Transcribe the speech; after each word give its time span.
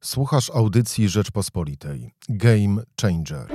Słuchasz 0.00 0.50
audycji 0.50 1.08
Rzeczpospolitej. 1.08 2.10
Game 2.28 2.82
Changer. 3.02 3.46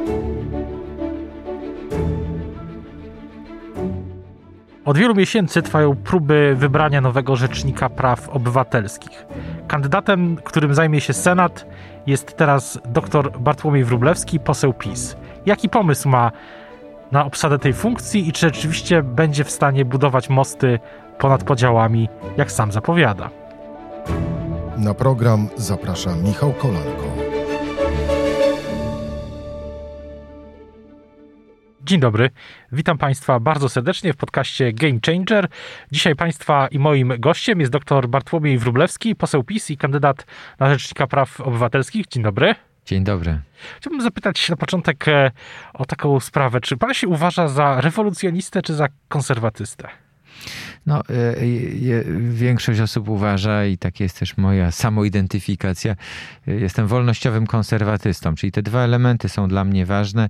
Od 4.85 4.97
wielu 4.97 5.15
miesięcy 5.15 5.61
trwają 5.61 5.95
próby 5.95 6.55
wybrania 6.57 7.01
nowego 7.01 7.35
rzecznika 7.35 7.89
praw 7.89 8.29
obywatelskich. 8.29 9.25
Kandydatem, 9.67 10.35
którym 10.35 10.73
zajmie 10.73 11.01
się 11.01 11.13
Senat, 11.13 11.65
jest 12.07 12.37
teraz 12.37 12.79
dr 12.85 13.39
Bartłomiej 13.39 13.83
Wróblewski, 13.83 14.39
poseł 14.39 14.73
PiS. 14.73 15.15
Jaki 15.45 15.69
pomysł 15.69 16.09
ma 16.09 16.31
na 17.11 17.25
obsadę 17.25 17.59
tej 17.59 17.73
funkcji 17.73 18.27
i 18.27 18.31
czy 18.31 18.39
rzeczywiście 18.47 19.03
będzie 19.03 19.43
w 19.43 19.51
stanie 19.51 19.85
budować 19.85 20.29
mosty 20.29 20.79
ponad 21.19 21.43
podziałami, 21.43 22.09
jak 22.37 22.51
sam 22.51 22.71
zapowiada? 22.71 23.42
Na 24.83 24.93
program 24.93 25.49
zaprasza 25.57 26.15
Michał 26.15 26.53
Kolanko. 26.53 27.03
Dzień 31.81 31.99
dobry, 31.99 32.29
witam 32.71 32.97
Państwa 32.97 33.39
bardzo 33.39 33.69
serdecznie 33.69 34.13
w 34.13 34.17
podcaście 34.17 34.73
Game 34.73 34.99
Changer. 35.05 35.47
Dzisiaj 35.91 36.15
Państwa 36.15 36.67
i 36.67 36.79
moim 36.79 37.13
gościem 37.19 37.59
jest 37.59 37.71
dr 37.71 38.07
Bartłomiej 38.07 38.57
Wróblewski, 38.57 39.15
poseł 39.15 39.43
PiS 39.43 39.71
i 39.71 39.77
kandydat 39.77 40.25
na 40.59 40.69
Rzecznika 40.69 41.07
Praw 41.07 41.41
Obywatelskich. 41.41 42.07
Dzień 42.07 42.23
dobry. 42.23 42.55
Dzień 42.85 43.03
dobry. 43.03 43.39
Chciałbym 43.77 44.01
zapytać 44.01 44.49
na 44.49 44.55
początek 44.55 45.07
e, 45.07 45.31
o 45.73 45.85
taką 45.85 46.19
sprawę. 46.19 46.61
Czy 46.61 46.77
Pan 46.77 46.93
się 46.93 47.07
uważa 47.07 47.47
za 47.47 47.81
rewolucjonistę 47.81 48.61
czy 48.61 48.73
za 48.73 48.87
konserwatystę? 49.09 50.02
No, 50.85 51.01
e, 51.09 51.35
większość 52.19 52.79
osób 52.79 53.09
uważa, 53.09 53.65
i 53.65 53.77
tak 53.77 53.99
jest 53.99 54.19
też 54.19 54.37
moja 54.37 54.71
samoidentyfikacja, 54.71 55.95
jestem 56.47 56.87
wolnościowym 56.87 57.47
konserwatystą, 57.47 58.35
czyli 58.35 58.51
te 58.51 58.61
dwa 58.61 58.81
elementy 58.81 59.29
są 59.29 59.47
dla 59.47 59.63
mnie 59.63 59.85
ważne. 59.85 60.29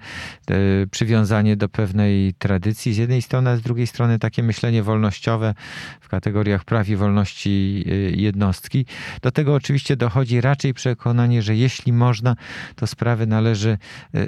Przywiązanie 0.91 1.58
do 1.58 1.69
pewnej 1.69 2.33
tradycji 2.33 2.94
z 2.94 2.97
jednej 2.97 3.22
strony, 3.22 3.50
a 3.50 3.58
z 3.58 3.61
drugiej 3.61 3.88
strony 3.88 4.19
takie 4.19 4.44
myślenie 4.44 4.83
wolnościowe 4.83 5.53
w 6.02 6.09
kategoriach 6.09 6.63
praw 6.63 6.89
i 6.89 6.95
wolności 6.95 7.85
jednostki. 8.16 8.85
Do 9.22 9.31
tego 9.31 9.53
oczywiście 9.53 9.95
dochodzi 9.95 10.41
raczej 10.41 10.73
przekonanie, 10.73 11.41
że 11.41 11.56
jeśli 11.56 11.94
można, 11.94 12.35
to 12.75 12.88
sprawy 12.88 13.28
należy 13.28 13.78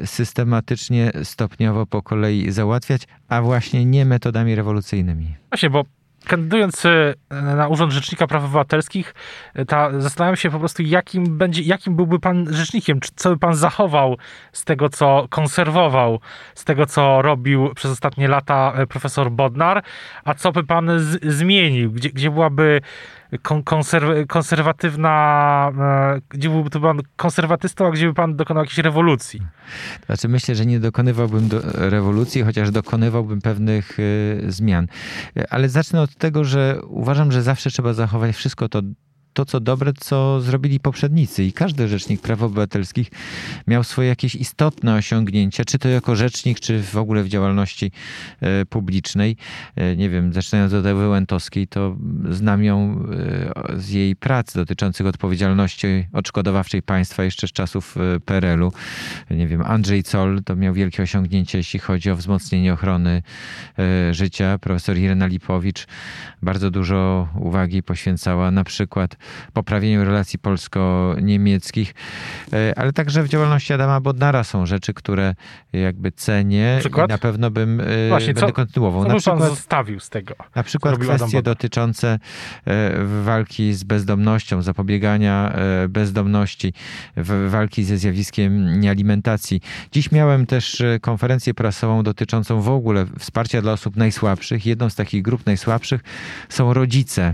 systematycznie, 0.05 1.11
stopniowo 1.23 1.85
po 1.85 2.01
kolei 2.01 2.51
załatwiać, 2.51 3.07
a 3.27 3.41
właśnie 3.41 3.85
nie 3.85 4.05
metodami 4.05 4.55
rewolucyjnymi. 4.55 5.35
Właśnie, 5.49 5.69
bo 5.69 5.85
kandydując 6.27 6.85
e, 6.85 7.13
na 7.29 7.67
Urząd 7.67 7.91
Rzecznika 7.91 8.27
Praw 8.27 8.43
Obywatelskich, 8.43 9.13
e, 9.53 9.65
ta, 9.65 10.01
zastanawiam 10.01 10.35
się 10.35 10.51
po 10.51 10.59
prostu, 10.59 10.83
jakim, 10.83 11.37
będzie, 11.37 11.61
jakim 11.61 11.95
byłby 11.95 12.19
pan 12.19 12.53
rzecznikiem, 12.53 12.99
co 13.15 13.29
by 13.29 13.37
pan 13.37 13.55
zachował 13.55 14.17
z 14.51 14.63
tego, 14.63 14.89
co 14.89 15.27
konserwował, 15.29 16.19
z 16.55 16.63
tego, 16.63 16.85
co 16.85 17.21
robił 17.21 17.73
przez 17.75 17.91
ostatnie 17.91 18.27
lata 18.27 18.73
e, 18.75 18.87
profesor 18.87 19.31
Bodnar, 19.31 19.83
a 20.23 20.33
co 20.33 20.51
by 20.51 20.63
pan 20.63 20.99
z, 20.99 21.25
zmienił, 21.33 21.91
gdzie, 21.91 22.09
gdzie 22.09 22.31
byłaby 22.31 22.81
konserw 23.65 24.27
konserwatywna, 24.27 25.71
gdzie 26.29 26.49
byłby 26.49 26.69
to 26.69 26.79
pan 26.79 26.99
konserwatystą, 27.15 27.87
a 27.87 27.91
gdzie 27.91 28.07
by 28.07 28.13
pan 28.13 28.35
dokonał 28.35 28.63
jakiejś 28.63 28.77
rewolucji? 28.77 29.41
Znaczy 30.05 30.27
myślę, 30.27 30.55
że 30.55 30.65
nie 30.65 30.79
dokonywałbym 30.79 31.47
do 31.47 31.61
rewolucji, 31.73 32.43
chociaż 32.43 32.71
dokonywałbym 32.71 33.41
pewnych 33.41 33.99
y, 33.99 34.45
zmian. 34.47 34.87
Ale 35.49 35.69
zacznę 35.69 36.01
od 36.01 36.15
tego, 36.15 36.43
że 36.43 36.79
uważam, 36.87 37.31
że 37.31 37.43
zawsze 37.43 37.69
trzeba 37.69 37.93
zachować 37.93 38.35
wszystko 38.35 38.69
to 38.69 38.81
to, 39.35 39.45
co 39.45 39.59
dobre, 39.59 39.93
co 39.93 40.41
zrobili 40.41 40.79
poprzednicy. 40.79 41.43
I 41.43 41.53
każdy 41.53 41.87
rzecznik 41.87 42.21
praw 42.21 42.43
obywatelskich 42.43 43.11
miał 43.67 43.83
swoje 43.83 44.07
jakieś 44.07 44.35
istotne 44.35 44.95
osiągnięcia, 44.95 45.65
czy 45.65 45.79
to 45.79 45.89
jako 45.89 46.15
rzecznik, 46.15 46.59
czy 46.59 46.83
w 46.83 46.97
ogóle 46.97 47.23
w 47.23 47.27
działalności 47.27 47.91
e, 48.41 48.65
publicznej. 48.65 49.37
E, 49.75 49.95
nie 49.95 50.09
wiem, 50.09 50.33
zaczynając 50.33 50.73
od 50.73 50.85
Ewy 50.85 51.07
Łętowskiej, 51.07 51.67
to 51.67 51.97
znam 52.29 52.63
ją 52.63 53.05
e, 53.75 53.79
z 53.79 53.89
jej 53.89 54.15
prac 54.15 54.53
dotyczących 54.53 55.07
odpowiedzialności 55.07 56.07
odszkodowawczej 56.13 56.81
państwa 56.81 57.23
jeszcze 57.23 57.47
z 57.47 57.51
czasów 57.51 57.95
PRL-u. 58.25 58.71
Nie 59.29 59.47
wiem, 59.47 59.61
Andrzej 59.61 60.03
Zoll 60.03 60.43
to 60.45 60.55
miał 60.55 60.73
wielkie 60.73 61.03
osiągnięcie, 61.03 61.57
jeśli 61.57 61.79
chodzi 61.79 62.11
o 62.11 62.15
wzmocnienie 62.15 62.73
ochrony 62.73 63.21
życia. 64.11 64.57
Profesor 64.57 64.97
Irena 64.97 65.27
Lipowicz 65.27 65.87
bardzo 66.41 66.71
dużo 66.71 67.27
uwagi 67.35 67.83
poświęcała 67.83 68.51
na 68.51 68.63
przykład 68.63 69.17
poprawieniu 69.53 70.05
relacji 70.05 70.39
polsko-niemieckich, 70.39 71.93
e, 72.53 72.73
ale 72.79 72.93
także 72.93 73.23
w 73.23 73.27
działalności 73.29 73.73
Adama 73.73 74.01
Bodnara 74.01 74.43
są 74.43 74.65
rzeczy, 74.65 74.93
które 74.93 75.35
jakby 75.73 76.11
cenię 76.11 76.75
przykład? 76.79 77.09
i 77.09 77.11
na 77.11 77.17
pewno 77.17 77.51
bym 77.51 77.81
e, 77.81 77.85
Właśnie, 78.09 78.33
będę 78.33 78.47
co, 78.47 78.53
kontynuował. 78.53 79.03
Co 79.03 79.09
na 79.09 79.15
przykład, 79.15 79.39
pan 79.39 79.49
zostawił 79.49 79.99
z 79.99 80.09
tego? 80.09 80.35
Na 80.55 80.63
przykład 80.63 80.97
kwestie 80.97 81.41
dotyczące 81.41 82.19
e, 82.65 82.91
walki 83.23 83.73
z 83.73 83.83
bezdomnością, 83.83 84.61
zapobiegania 84.61 85.55
bezdomności, 85.89 86.73
walki 87.47 87.83
ze 87.83 87.97
zjawiskiem 87.97 88.79
niealimentacji. 88.79 89.61
Dziś 89.91 90.11
miałem 90.11 90.45
też 90.45 90.83
konferencję 91.01 91.53
prasową 91.53 92.03
dotyczącą 92.03 92.61
w 92.61 92.69
ogóle 92.69 93.05
wsparcia 93.19 93.61
dla 93.61 93.71
osób 93.71 93.95
najsłabszych. 93.95 94.65
Jedną 94.65 94.89
z 94.89 94.95
takich 94.95 95.21
grup 95.21 95.45
najsłabszych 95.45 96.01
są 96.49 96.73
rodzice 96.73 97.33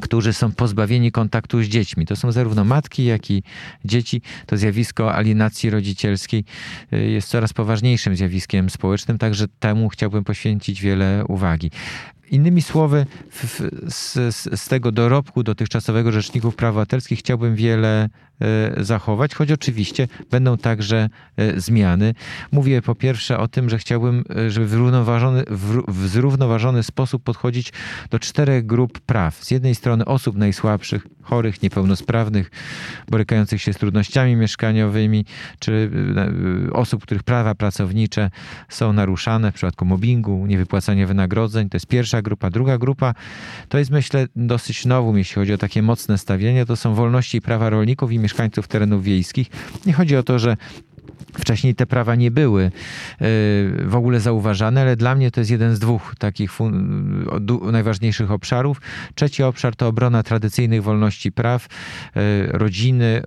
którzy 0.00 0.32
są 0.32 0.52
pozbawieni 0.52 1.12
kontaktu 1.12 1.62
z 1.62 1.66
dziećmi. 1.66 2.06
To 2.06 2.16
są 2.16 2.32
zarówno 2.32 2.64
matki, 2.64 3.04
jak 3.04 3.30
i 3.30 3.42
dzieci. 3.84 4.22
To 4.46 4.56
zjawisko 4.56 5.14
alienacji 5.14 5.70
rodzicielskiej 5.70 6.44
y, 6.92 6.96
jest 6.96 7.28
coraz 7.28 7.52
poważniejszym 7.52 8.16
zjawiskiem 8.16 8.70
społecznym, 8.70 9.18
także 9.18 9.48
temu 9.48 9.88
chciałbym 9.88 10.24
poświęcić 10.24 10.82
wiele 10.82 11.24
uwagi. 11.28 11.70
Innymi 12.30 12.62
słowy, 12.62 13.06
w, 13.30 13.68
z, 13.88 14.34
z, 14.60 14.68
tego 14.68 14.92
dorobku 14.92 15.42
dotychczasowego 15.42 16.12
Rzeczników 16.12 16.56
Praw 16.56 16.70
Obywatelskich 16.70 17.18
chciałbym 17.18 17.54
wiele 17.54 18.08
e, 18.40 18.84
zachować, 18.84 19.34
choć 19.34 19.52
oczywiście 19.52 20.08
będą 20.30 20.58
także 20.58 21.08
e, 21.36 21.60
zmiany. 21.60 22.14
Mówię 22.52 22.82
po 22.82 22.94
pierwsze 22.94 23.38
o 23.38 23.48
tym, 23.48 23.70
że 23.70 23.78
chciałbym, 23.78 24.24
e, 24.36 24.50
żeby 24.50 24.66
w 24.66 24.70
zrównoważony, 24.70 25.44
w, 25.48 25.82
w 25.88 26.08
zrównoważony 26.08 26.82
sposób 26.82 27.22
podchodzić 27.22 27.72
do 28.10 28.18
czterech 28.18 28.66
grup 28.66 29.00
praw. 29.00 29.44
Z 29.44 29.50
jednej 29.50 29.74
strony 29.74 30.04
osób 30.04 30.36
najsłabszych, 30.36 31.06
chorych, 31.22 31.62
niepełnosprawnych, 31.62 32.50
borykających 33.08 33.62
się 33.62 33.72
z 33.72 33.76
trudnościami 33.76 34.36
mieszkaniowymi, 34.36 35.24
czy 35.58 35.90
osób, 36.72 37.02
których 37.02 37.22
prawa 37.22 37.54
pracownicze 37.54 38.30
są 38.68 38.92
naruszane 38.92 39.52
w 39.52 39.54
przypadku 39.54 39.84
mobbingu, 39.84 40.46
niewypłacania 40.46 41.06
wynagrodzeń. 41.06 41.68
To 41.68 41.76
jest 41.76 41.86
pierwsza 41.86 42.13
grupa. 42.22 42.50
Druga 42.50 42.78
grupa 42.78 43.14
to 43.68 43.78
jest 43.78 43.90
myślę 43.90 44.26
dosyć 44.36 44.86
nową, 44.86 45.16
jeśli 45.16 45.34
chodzi 45.34 45.52
o 45.52 45.58
takie 45.58 45.82
mocne 45.82 46.18
stawienie, 46.18 46.66
to 46.66 46.76
są 46.76 46.94
wolności 46.94 47.38
i 47.38 47.40
prawa 47.40 47.70
rolników 47.70 48.12
i 48.12 48.18
mieszkańców 48.18 48.68
terenów 48.68 49.02
wiejskich. 49.02 49.48
Nie 49.86 49.92
chodzi 49.92 50.16
o 50.16 50.22
to, 50.22 50.38
że 50.38 50.56
Wcześniej 51.38 51.74
te 51.74 51.86
prawa 51.86 52.14
nie 52.14 52.30
były 52.30 52.64
e, 52.64 52.70
w 53.84 53.94
ogóle 53.94 54.20
zauważane, 54.20 54.80
ale 54.80 54.96
dla 54.96 55.14
mnie 55.14 55.30
to 55.30 55.40
jest 55.40 55.50
jeden 55.50 55.74
z 55.76 55.78
dwóch 55.78 56.14
takich 56.18 56.50
najważniejszych 57.72 58.30
obszarów. 58.30 58.80
Trzeci 59.14 59.42
obszar 59.42 59.76
to 59.76 59.88
obrona 59.88 60.22
tradycyjnych 60.22 60.82
wolności 60.82 61.32
praw, 61.32 61.66
e, 62.16 62.46
rodziny, 62.46 63.22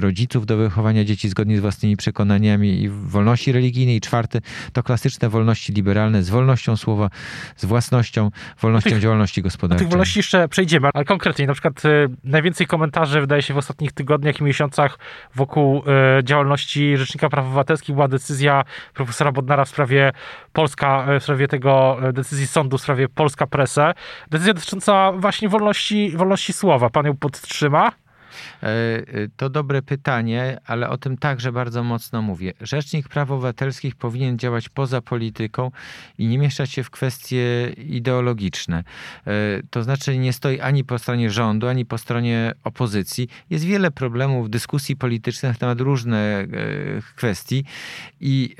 rodziców 0.00 0.46
do 0.46 0.56
wychowania 0.56 1.04
dzieci 1.04 1.28
zgodnie 1.28 1.58
z 1.58 1.60
własnymi 1.60 1.96
przekonaniami 1.96 2.82
i 2.82 2.88
wolności 2.88 3.52
religijnej. 3.52 4.00
Czwarty 4.00 4.40
to 4.72 4.82
klasyczne 4.82 5.28
wolności 5.28 5.72
liberalne 5.72 6.22
z 6.22 6.30
wolnością 6.30 6.76
słowa, 6.76 7.10
z 7.56 7.64
własnością, 7.64 8.30
wolnością 8.60 8.90
tych, 8.90 9.00
działalności 9.00 9.42
gospodarczej. 9.42 9.86
Tych 9.86 9.90
wolności 9.90 10.18
jeszcze 10.18 10.48
przejdziemy, 10.48 10.88
ale 10.94 11.04
konkretnie, 11.04 11.46
na 11.46 11.52
przykład 11.52 11.84
e, 11.84 11.88
najwięcej 12.24 12.66
komentarzy 12.66 13.20
wydaje 13.20 13.42
się 13.42 13.54
w 13.54 13.58
ostatnich 13.58 13.92
tygodniach 13.92 14.40
i 14.40 14.44
miesiącach 14.44 14.98
wokół 15.34 15.82
działalności 16.24 16.96
Rzecznika 17.10 17.28
Praw 17.28 17.46
Obywatelskich 17.46 17.94
była 17.94 18.08
decyzja 18.08 18.64
profesora 18.94 19.32
Bodnara 19.32 19.64
w 19.64 19.68
sprawie 19.68 20.12
Polska, 20.52 21.06
w 21.20 21.22
sprawie 21.22 21.48
tego 21.48 21.98
decyzji 22.12 22.46
sądu 22.46 22.78
w 22.78 22.80
sprawie 22.80 23.08
Polska 23.08 23.46
Presę. 23.46 23.94
Decyzja 24.30 24.54
dotycząca 24.54 25.12
właśnie 25.12 25.48
wolności, 25.48 26.12
wolności 26.16 26.52
słowa. 26.52 26.90
Pan 26.90 27.06
ją 27.06 27.16
podtrzyma? 27.16 27.92
E, 28.62 28.66
e, 28.66 29.02
to 29.36 29.50
dobre 29.50 29.82
pytanie, 29.82 30.58
ale 30.66 30.88
o 30.88 30.98
tym 30.98 31.18
także 31.18 31.52
bardzo 31.52 31.84
mocno 31.84 32.22
mówię. 32.22 32.52
Rzecznik 32.60 33.08
Praw 33.08 33.30
Obywatelskich 33.30 33.94
powinien 33.94 34.38
działać 34.38 34.68
poza 34.68 35.00
polityką 35.00 35.70
i 36.18 36.26
nie 36.26 36.38
mieszać 36.38 36.70
się 36.70 36.82
w 36.82 36.90
kwestie 36.90 37.72
ideologiczne. 37.76 38.84
E, 39.26 39.32
to 39.70 39.82
znaczy 39.82 40.18
nie 40.18 40.32
stoi 40.32 40.60
ani 40.60 40.84
po 40.84 40.98
stronie 40.98 41.30
rządu, 41.30 41.68
ani 41.68 41.86
po 41.86 41.98
stronie 41.98 42.52
opozycji. 42.64 43.28
Jest 43.50 43.64
wiele 43.64 43.90
problemów, 43.90 44.50
dyskusji 44.50 44.96
politycznych 44.96 45.52
na 45.52 45.58
temat 45.58 45.80
różnych 45.80 46.48
kwestii 47.16 47.64
i 48.20 48.56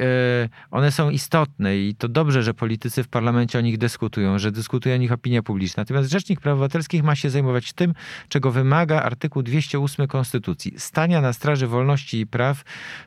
one 0.70 0.92
są 0.92 1.10
istotne 1.10 1.78
i 1.78 1.94
to 1.94 2.08
dobrze, 2.08 2.42
że 2.42 2.54
politycy 2.54 3.02
w 3.02 3.08
parlamencie 3.08 3.58
o 3.58 3.60
nich 3.60 3.78
dyskutują, 3.78 4.38
że 4.38 4.52
dyskutuje 4.52 4.94
o 4.94 4.98
nich 4.98 5.12
opinia 5.12 5.42
publiczna. 5.42 5.80
Natomiast 5.80 6.10
Rzecznik 6.10 6.40
Praw 6.40 6.52
Obywatelskich 6.52 7.02
ma 7.02 7.16
się 7.16 7.30
zajmować 7.30 7.72
tym, 7.72 7.94
czego 8.28 8.50
wymaga 8.50 9.02
artykuł 9.02 9.42
200 9.42 9.59
208 9.68 10.06
Konstytucji. 10.06 10.72
Stania 10.76 11.20
na 11.20 11.32
straży 11.32 11.66
wolności 11.66 12.20
i 12.20 12.26
praw 12.26 12.62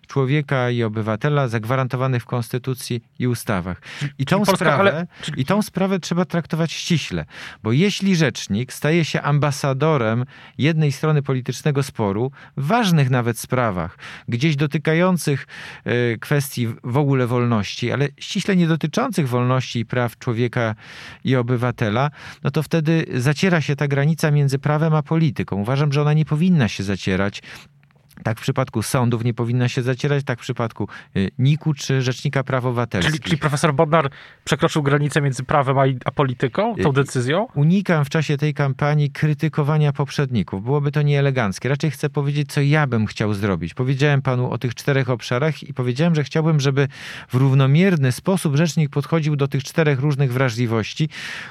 człowieka 0.08 0.70
i 0.70 0.84
obywatela 0.84 1.48
zagwarantowanych 1.48 2.24
w 2.24 2.26
Konstytucji 2.26 3.04
i 3.20 3.28
ustawach. 3.28 3.82
I 4.18 4.26
tą, 4.26 4.38
Polska- 4.40 4.56
sprawę, 4.56 4.80
ale- 4.80 5.08
I 5.38 5.46
tą 5.46 5.62
sprawę 5.62 6.00
trzeba 6.00 6.26
traktować 6.26 6.72
ściśle, 6.72 7.26
bo 7.64 7.72
jeśli 7.72 8.16
rzecznik 8.16 8.74
staje 8.74 9.06
się 9.06 9.22
ambasadorem 9.22 10.26
jednej 10.58 10.92
strony 10.92 11.22
politycznego 11.24 11.84
sporu, 11.84 12.32
w 12.58 12.68
ważnych 12.68 13.10
nawet 13.10 13.40
sprawach, 13.40 13.98
gdzieś 14.28 14.56
dotykających 14.56 15.48
e, 15.86 16.18
kwestii 16.18 16.68
w 16.84 16.98
ogóle 16.98 17.28
wolności, 17.28 17.92
ale 17.92 18.08
ściśle 18.18 18.56
nie 18.56 18.68
dotyczących 18.68 19.30
wolności 19.30 19.80
i 19.80 19.86
praw 19.86 20.18
człowieka 20.18 20.76
i 21.24 21.36
obywatela, 21.36 22.10
no 22.44 22.52
to 22.52 22.64
wtedy 22.64 23.06
zaciera 23.14 23.62
się 23.62 23.76
ta 23.76 23.88
granica 23.88 24.32
między 24.32 24.60
prawem 24.60 24.94
a 24.96 25.04
polityką. 25.04 25.62
Uważam, 25.62 25.94
że 25.94 26.02
ona 26.02 26.14
nie 26.14 26.26
powinna 26.26 26.43
się 26.68 26.84
zacierać. 26.84 27.42
Tak 28.24 28.40
w 28.40 28.42
przypadku 28.42 28.82
sądów 28.82 29.24
nie 29.24 29.34
powinna 29.34 29.70
się 29.70 29.82
zacierać, 29.82 30.24
tak 30.24 30.40
w 30.40 30.42
przypadku 30.42 30.88
y, 31.18 31.32
NIK-u 31.40 31.74
czy 31.74 32.02
Rzecznika 32.02 32.44
Praw 32.44 32.66
Obywatelskich. 32.66 33.12
Czyli, 33.12 33.24
czyli 33.24 33.38
profesor 33.38 33.74
Bodnar 33.74 34.10
przekroczył 34.44 34.84
granicę 34.84 35.22
między 35.22 35.44
prawem 35.44 35.78
a, 35.78 35.84
a 36.06 36.12
polityką, 36.12 36.76
tą 36.76 36.90
Y, 36.90 36.94
decyzją? 36.94 37.48
Unikam 37.56 38.06
w 38.06 38.10
czasie 38.10 38.38
tej 38.38 38.54
kampanii 38.54 39.12
krytykowania 39.12 39.94
poprzedników. 39.94 40.64
Byłoby 40.64 40.92
to 40.92 41.02
nieeleganckie. 41.02 41.70
Raczej 41.70 41.92
chcę 41.92 42.10
powiedzieć, 42.10 42.52
co 42.52 42.62
ja 42.62 42.88
bym 42.88 43.06
chciał 43.06 43.34
zrobić. 43.34 43.74
Powiedziałem 43.74 44.22
panu 44.22 44.52
o 44.52 44.58
tych 44.58 44.76
czterech 44.76 45.10
obszarach 45.10 45.64
i 45.64 45.74
powiedziałem, 45.74 46.16
że 46.16 46.24
chciałbym, 46.24 46.60
żeby 46.60 46.88
w 47.30 47.34
równomierny 47.34 48.12
sposób 48.12 48.56
rzecznik 48.56 48.90
podchodził 48.90 49.36
do 49.36 49.48
tych 49.48 49.64
czterech 49.64 50.00
różnych 50.00 50.34
wrażliwości, 50.34 51.10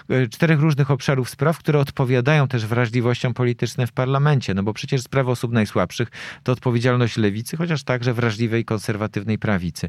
e, 0.09 0.29
czterech 0.29 0.61
różnych 0.61 0.91
obszarów 0.91 1.31
spraw, 1.31 1.59
które 1.59 1.79
odpowiadają 1.79 2.49
też 2.49 2.67
wrażliwościom 2.67 3.35
politycznym 3.35 3.87
w 3.87 3.93
parlamencie. 3.93 4.55
No 4.55 4.63
bo 4.63 4.75
przecież 4.75 5.03
sprawy 5.03 5.31
osób 5.31 5.53
najsłabszych 5.53 6.09
to 6.43 6.53
odpowiedzialność 6.63 7.17
lewicy, 7.17 7.57
chociaż 7.57 7.83
także 7.83 8.15
wrażliwej 8.15 8.65
konserwatywnej 8.65 9.39
prawicy. 9.39 9.89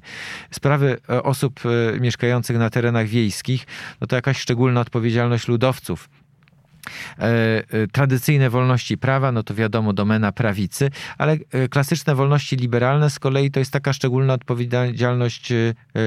Sprawy 0.51 0.97
e, 1.09 1.23
osób 1.23 1.59
e, 1.65 1.99
mieszkających 1.99 2.57
na 2.57 2.69
terenach 2.69 3.07
wiejskich, 3.07 3.65
no 4.01 4.07
to 4.07 4.15
jakaś 4.15 4.37
szczególna 4.37 4.81
odpowiedzialność 4.81 5.47
ludowców. 5.47 6.09
E, 7.19 7.63
e, 7.83 7.88
tradycyjne 7.88 8.50
wolności 8.50 8.97
prawa, 8.97 9.31
no 9.31 9.44
to 9.44 9.56
wiadomo, 9.56 9.94
domena 9.94 10.31
prawicy, 10.31 10.89
ale 11.18 11.38
e, 11.51 11.68
klasyczne 11.68 12.15
wolności 12.15 12.56
liberalne 12.56 13.09
z 13.09 13.19
kolei 13.19 13.51
to 13.51 13.59
jest 13.59 13.71
taka 13.71 13.94
szczególna 13.94 14.33
odpowiedzialność 14.33 15.53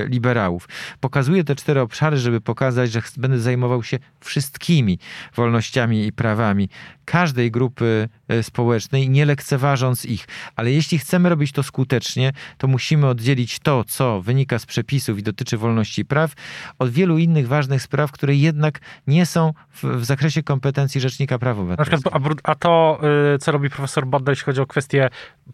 liberałów. 0.08 0.68
Pokazuję 1.00 1.44
te 1.44 1.54
cztery 1.54 1.80
obszary, 1.80 2.16
żeby 2.16 2.40
pokazać, 2.40 2.92
że 2.92 3.02
będę 3.16 3.38
zajmował 3.38 3.82
się 3.82 3.98
wszystkimi 4.20 4.98
wolnościami 5.34 6.06
i 6.06 6.12
prawami 6.12 6.68
każdej 7.04 7.50
grupy 7.50 8.08
społecznej, 8.42 9.10
nie 9.10 9.26
lekceważąc 9.26 10.04
ich. 10.04 10.28
Ale 10.56 10.72
jeśli 10.72 10.98
chcemy 10.98 11.28
robić 11.28 11.52
to 11.52 11.62
skutecznie, 11.62 12.32
to 12.58 12.66
musimy 12.66 13.06
oddzielić 13.06 13.58
to, 13.58 13.84
co 13.84 14.22
wynika 14.22 14.58
z 14.58 14.66
przepisów 14.66 15.18
i 15.18 15.22
dotyczy 15.22 15.56
wolności 15.56 16.04
praw, 16.04 16.32
od 16.78 16.90
wielu 16.90 17.18
innych 17.18 17.48
ważnych 17.48 17.82
spraw, 17.82 18.12
które 18.12 18.34
jednak 18.34 18.80
nie 19.06 19.26
są 19.26 19.52
w, 19.70 19.84
w 19.84 20.04
zakresie 20.04 20.42
kompetencji 20.42 20.65
Rzecznika 21.00 21.38
Praw 21.38 21.58
Obywatelskich. 21.58 22.12
a, 22.42 22.54
to, 22.54 23.00
y, 23.34 23.38
co 23.38 23.52
robi 23.52 23.70
profesor 23.70 24.06
Bodnar, 24.06 24.32
jeśli 24.32 24.44
chodzi 24.44 24.60
o 24.60 24.66
kwestię 24.66 25.10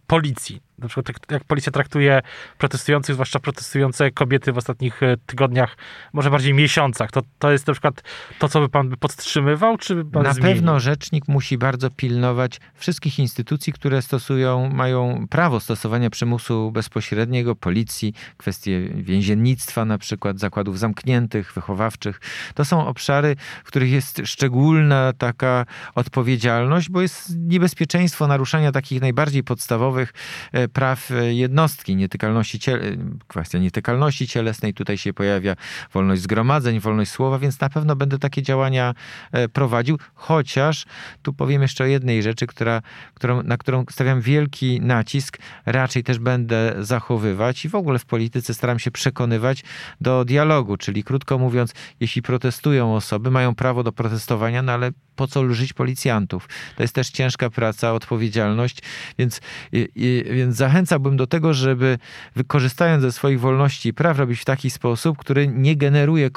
policji. 0.07 0.61
Na 0.83 0.89
przykład 0.89 1.09
jak, 1.31 1.45
policja 1.45 1.73
traktuje 1.73 2.23
protestujących, 2.59 3.15
zwłaszcza 3.15 3.39
protestujące 3.39 4.11
kobiety 4.11 4.53
w 4.53 4.59
ostatnich 4.59 5.03
y, 5.03 5.17
tygodniach, 5.27 5.77
może 6.13 6.31
bardziej 6.31 6.55
miesiącach. 6.55 7.11
To, 7.11 7.23
to 7.39 7.53
jest 7.53 7.67
na 7.67 7.73
przykład 7.73 8.03
to, 8.39 8.49
co 8.49 8.61
by 8.61 8.69
pan 8.69 8.89
by 8.89 8.97
podtrzymywał, 8.97 9.79
czy 9.79 10.05
pan 10.05 10.23
Na 10.23 10.35
pewno 10.35 10.81
rzecznik 10.81 11.29
musi 11.29 11.59
bardzo 11.59 11.91
pilnować 11.91 12.61
wszystkich 12.75 13.19
instytucji, 13.19 13.73
które 13.73 14.03
stosują, 14.03 14.71
mają 14.71 15.27
prawo 15.31 15.61
stosowania 15.61 16.11
przymusu 16.11 16.71
bezpośredniego, 16.71 17.57
policji, 17.57 18.15
kwestie 18.37 18.81
więziennictwa, 18.89 19.85
na 19.85 19.99
przykład 19.99 20.39
zakładów 20.39 20.79
zamkniętych, 20.79 21.53
wychowawczych. 21.53 22.21
To 22.55 22.65
są 22.65 22.87
obszary, 22.87 23.37
w 23.65 23.69
których 23.69 23.91
jest 23.91 24.23
szczególna 24.25 25.13
taka 25.19 25.67
odpowiedzialność, 25.95 26.91
bo 26.91 27.03
jest 27.03 27.37
niebezpieczeństwo 27.39 28.27
naruszania 28.27 28.73
takich 28.73 29.01
najbardziej 29.01 29.45
podstawowych 29.45 30.13
e, 30.53 30.69
praw 30.73 31.11
e, 31.11 31.35
jednostki, 31.35 31.97
nietykalności, 31.97 32.59
ciele, 32.59 32.83
kwestia 33.27 33.59
nietykalności 33.59 34.29
cielesnej. 34.29 34.75
Tutaj 34.75 34.99
się 34.99 35.13
pojawia 35.13 35.57
wolność 35.93 36.23
zgromadzeń, 36.23 36.81
wolność 36.81 37.11
słowa, 37.11 37.39
więc 37.39 37.61
na 37.61 37.69
pewno 37.69 37.97
będę 37.97 38.19
takie 38.19 38.43
działania 38.43 38.95
e, 39.33 39.49
prowadził, 39.49 39.99
chociaż 40.15 40.85
tu 41.23 41.33
powiem 41.33 41.63
jeszcze 41.63 41.85
o 41.85 41.87
jednej 41.87 42.23
rzeczy, 42.23 42.47
która, 42.47 42.83
którą, 43.15 43.43
na 43.43 43.57
którą 43.57 43.85
stawiam 43.91 44.21
wielki 44.21 44.81
nacisk, 44.81 45.39
raczej 45.67 46.05
też 46.05 46.19
będę 46.19 46.75
zachowywać 46.81 47.65
i 47.65 47.69
w 47.69 47.75
ogóle 47.75 47.99
w 47.99 48.05
polityce 48.05 48.55
staram 48.55 48.79
się 48.79 48.91
przekonywać 48.91 49.65
do 50.01 50.25
dialogu, 50.25 50.77
czyli 50.77 51.05
krótko 51.05 51.39
mówiąc, 51.39 51.75
jeśli 52.01 52.23
protestują 52.23 52.97
osoby, 52.97 53.31
mają 53.31 53.55
prawo 53.55 53.83
do 53.83 53.93
protestowania, 53.93 54.63
no 54.63 54.73
ale 54.73 54.91
po 55.17 55.27
co 55.27 55.43
lżyć 55.43 55.73
policjantów? 55.73 56.49
To 56.77 56.83
jest 56.83 56.95
też 56.95 57.11
ciężka 57.11 57.51
praca, 57.51 57.93
odpowiedzialność, 57.93 58.79
więc, 59.19 59.41
i, 59.73 59.89
i, 59.95 60.25
więc 60.35 60.57
zachęcałbym 60.57 61.17
do 61.17 61.27
tego, 61.27 61.55
żeby 61.55 61.99
wykorzystając 62.37 63.03
ze 63.03 63.13
swoich 63.13 63.41
wolności 63.41 63.89
i 63.89 63.95
praw 63.95 64.19
robić 64.19 64.41
w 64.41 64.45
taki 64.45 64.71
sposób, 64.71 65.19
który 65.19 65.49
nie 65.49 65.77
generuje 65.77 66.31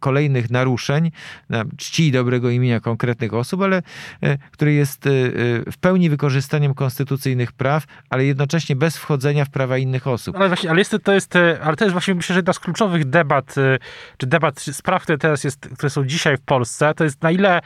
kolejnych 0.00 0.50
naruszeń 0.50 1.10
na 1.48 1.64
czci 1.76 2.06
i 2.06 2.12
dobrego 2.12 2.50
imienia 2.50 2.80
konkretnych 2.80 3.34
osób, 3.34 3.62
ale 3.62 3.82
e, 4.22 4.38
który 4.50 4.72
jest 4.72 5.06
e, 5.06 5.10
e, 5.10 5.12
w 5.72 5.78
pełni 5.80 6.10
wykorzystaniem 6.10 6.74
konstytucyjnych 6.74 7.52
praw, 7.52 7.84
ale 8.10 8.24
jednocześnie 8.24 8.76
bez 8.76 8.96
wchodzenia 8.96 9.44
w 9.44 9.50
prawa 9.50 9.78
innych 9.78 10.06
osób. 10.06 10.36
Ale 10.36 10.48
właśnie, 10.48 10.70
ale 10.70 10.78
jest, 10.78 10.96
to 11.02 11.12
jest, 11.12 11.34
ale 11.62 11.76
to 11.76 11.84
jest 11.84 11.92
właśnie 11.92 12.14
myślę, 12.14 12.34
że 12.34 12.38
jedna 12.38 12.52
z 12.52 12.58
kluczowych 12.58 13.04
debat, 13.04 13.54
czy 14.18 14.26
debat, 14.26 14.60
spraw, 14.60 15.02
które 15.02 15.18
teraz 15.18 15.44
jest, 15.44 15.68
które 15.76 15.90
są 15.90 16.04
dzisiaj 16.04 16.36
w 16.36 16.40
Polsce, 16.40 16.94
to 16.94 17.04
jest 17.04 17.22
na 17.22 17.30
ile 17.30 17.60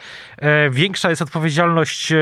większa 0.70 1.10
jest 1.10 1.22
odpowiedzialność 1.22 2.12
e, 2.12 2.16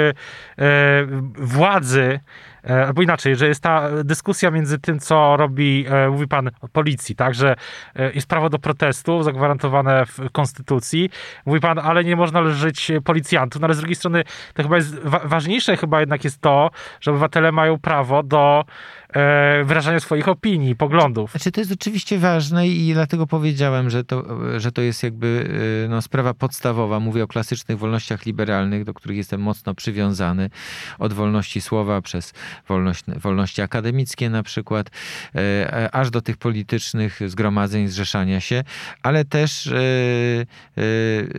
e, 0.59 1.07
władzy, 1.35 2.21
e, 2.62 2.62
albo 2.87 3.03
inaczej, 3.03 3.37
że 3.37 3.49
jest 3.49 3.63
ta 3.63 3.89
dyskusja 4.05 4.51
między 4.51 4.79
tym, 4.79 4.99
co 4.99 5.37
robi, 5.37 5.85
e, 5.89 6.11
mówi 6.11 6.29
pan 6.29 6.51
policji, 6.73 7.17
tak, 7.17 7.35
że 7.35 7.57
e, 7.97 8.13
jest 8.13 8.27
prawo 8.27 8.51
do 8.51 8.59
protestu 8.59 9.23
zagwarantowane 9.23 10.07
w 10.07 10.31
konstytucji. 10.33 11.11
Mówi 11.47 11.61
pan, 11.61 11.79
ale 11.79 12.05
nie 12.05 12.17
można 12.17 12.41
lżyć 12.41 12.93
policjantów, 13.05 13.61
no 13.61 13.67
ale 13.67 13.75
z 13.75 13.79
drugiej 13.79 13.97
strony 13.97 14.25
to 14.55 14.63
chyba 14.63 14.77
jest 14.77 14.99
wa- 14.99 15.19
ważniejsze 15.25 15.77
chyba 15.77 16.01
jednak 16.01 16.25
jest 16.25 16.41
to, 16.41 16.71
że 17.01 17.11
obywatele 17.11 17.53
mają 17.53 17.79
prawo 17.79 18.23
do 18.23 18.65
e, 19.15 19.65
wyrażania 19.65 20.01
swoich 20.01 20.29
opinii, 20.29 20.77
poglądów. 20.77 21.31
Znaczy, 21.31 21.53
to 21.53 21.61
jest 21.61 21.73
oczywiście 21.73 22.19
ważne 22.19 22.69
i 22.69 22.93
dlatego 22.93 23.27
powiedziałem, 23.27 23.91
że 23.91 24.05
to, 24.05 24.25
że 24.61 24.73
to 24.73 24.83
jest 24.83 25.03
jakby 25.03 25.49
no, 25.89 26.03
sprawa 26.03 26.35
podstawowa. 26.35 27.01
Mówię 27.01 27.25
o 27.25 27.27
klasycznych 27.27 27.79
wolnościach 27.79 28.27
liberalnych, 28.27 28.85
do 28.85 28.95
których 28.95 29.17
jestem 29.17 29.41
mocno 29.41 29.75
przywiązany. 29.75 30.51
Od 30.99 31.13
wolności 31.13 31.61
słowa 31.61 32.01
przez 32.01 32.33
wolność, 32.69 33.05
wolności 33.17 33.63
akademickie 33.63 34.31
na 34.31 34.43
przykład, 34.43 34.91
e, 35.35 35.89
aż 35.93 36.11
do 36.11 36.23
tych 36.23 36.37
politycznych 36.37 37.21
zgromadzeń, 37.27 37.89
zrzeszania 37.89 38.41
się, 38.41 38.65
ale 39.03 39.25
też 39.25 39.67
e, 39.67 39.73
e, 39.77 40.83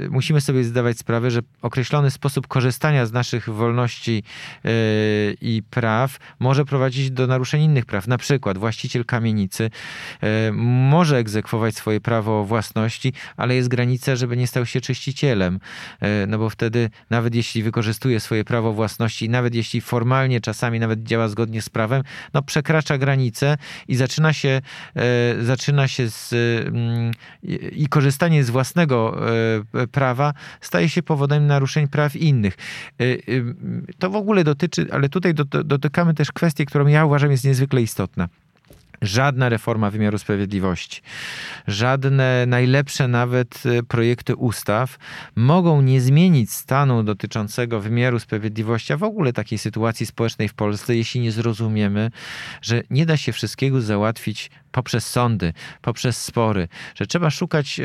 musimy 0.09 0.41
sobie 0.41 0.63
zdawać 0.63 0.97
sprawę, 0.97 1.31
że 1.31 1.39
określony 1.61 2.11
sposób 2.11 2.47
korzystania 2.47 3.05
z 3.05 3.11
naszych 3.11 3.49
wolności 3.49 4.23
e, 4.65 4.69
i 5.41 5.63
praw 5.69 6.17
może 6.39 6.65
prowadzić 6.65 7.11
do 7.11 7.27
naruszeń 7.27 7.61
innych 7.61 7.85
praw. 7.85 8.07
Na 8.07 8.17
przykład 8.17 8.57
właściciel 8.57 9.05
kamienicy 9.05 9.69
e, 10.21 10.51
może 10.51 11.17
egzekwować 11.17 11.75
swoje 11.75 12.01
prawo 12.01 12.45
własności, 12.45 13.13
ale 13.37 13.55
jest 13.55 13.67
granica, 13.67 14.15
żeby 14.15 14.37
nie 14.37 14.47
stał 14.47 14.65
się 14.65 14.81
czyścicielem. 14.81 15.59
E, 16.01 16.27
No 16.27 16.37
bo 16.37 16.49
wtedy, 16.49 16.89
nawet 17.09 17.35
jeśli 17.35 17.63
wykorzystuje 17.63 18.19
swoje 18.19 18.43
prawo 18.43 18.73
własności, 18.73 19.29
nawet 19.29 19.55
jeśli 19.55 19.81
formalnie 19.81 20.41
czasami 20.41 20.79
nawet 20.79 21.02
działa 21.03 21.27
zgodnie 21.27 21.61
z 21.61 21.69
prawem, 21.69 22.03
no 22.33 22.41
przekracza 22.41 22.97
granicę 22.97 23.57
i 23.87 23.95
zaczyna 23.95 24.33
się, 24.33 24.61
e, 24.95 25.43
zaczyna 25.43 25.87
się 25.87 26.09
z, 26.09 26.33
mm, 26.67 27.11
i 27.71 27.87
korzystanie 27.87 28.43
z 28.43 28.49
własnego 28.49 29.17
e, 29.73 29.87
prawa 29.87 30.33
staje 30.61 30.89
się 30.89 31.03
powodem 31.03 31.47
naruszeń 31.47 31.87
praw 31.87 32.15
innych. 32.15 32.53
E, 32.99 33.03
To 33.99 34.09
w 34.09 34.15
ogóle 34.15 34.43
dotyczy, 34.43 34.87
ale 34.91 35.09
tutaj 35.09 35.33
do- 35.33 35.45
do- 35.45 35.63
dotykamy 35.63 36.13
też 36.13 36.31
kwestii, 36.31 36.65
którą 36.65 36.87
ja 36.87 37.05
uważam 37.05 37.31
jest 37.31 37.43
niezwykle 37.45 37.81
istotna. 37.81 38.27
Żadna 39.03 39.49
reforma 39.49 39.91
wymiaru 39.91 40.17
sprawiedliwości, 40.17 41.01
żadne 41.67 42.45
najlepsze 42.47 43.07
nawet 43.07 43.65
y, 43.65 43.83
projekty 43.83 44.35
ustaw 44.35 44.97
mogą 45.35 45.81
nie 45.81 46.01
zmienić 46.01 46.51
stanu 46.51 47.03
dotyczącego 47.03 47.79
wymiaru 47.79 48.19
sprawiedliwości, 48.19 48.93
a 48.93 48.97
w 48.97 49.03
ogóle 49.03 49.33
takiej 49.33 49.57
sytuacji 49.57 50.05
społecznej 50.05 50.49
w 50.49 50.53
Polsce, 50.53 50.95
jeśli 50.95 51.21
nie 51.21 51.31
zrozumiemy, 51.31 52.11
że 52.61 52.83
nie 52.89 53.05
da 53.05 53.17
się 53.17 53.31
wszystkiego 53.31 53.81
załatwić 53.81 54.51
poprzez 54.71 55.07
sądy, 55.07 55.53
poprzez 55.81 56.23
spory, 56.23 56.67
że 56.95 57.07
trzeba 57.07 57.29
szukać 57.29 57.79
y, 57.79 57.83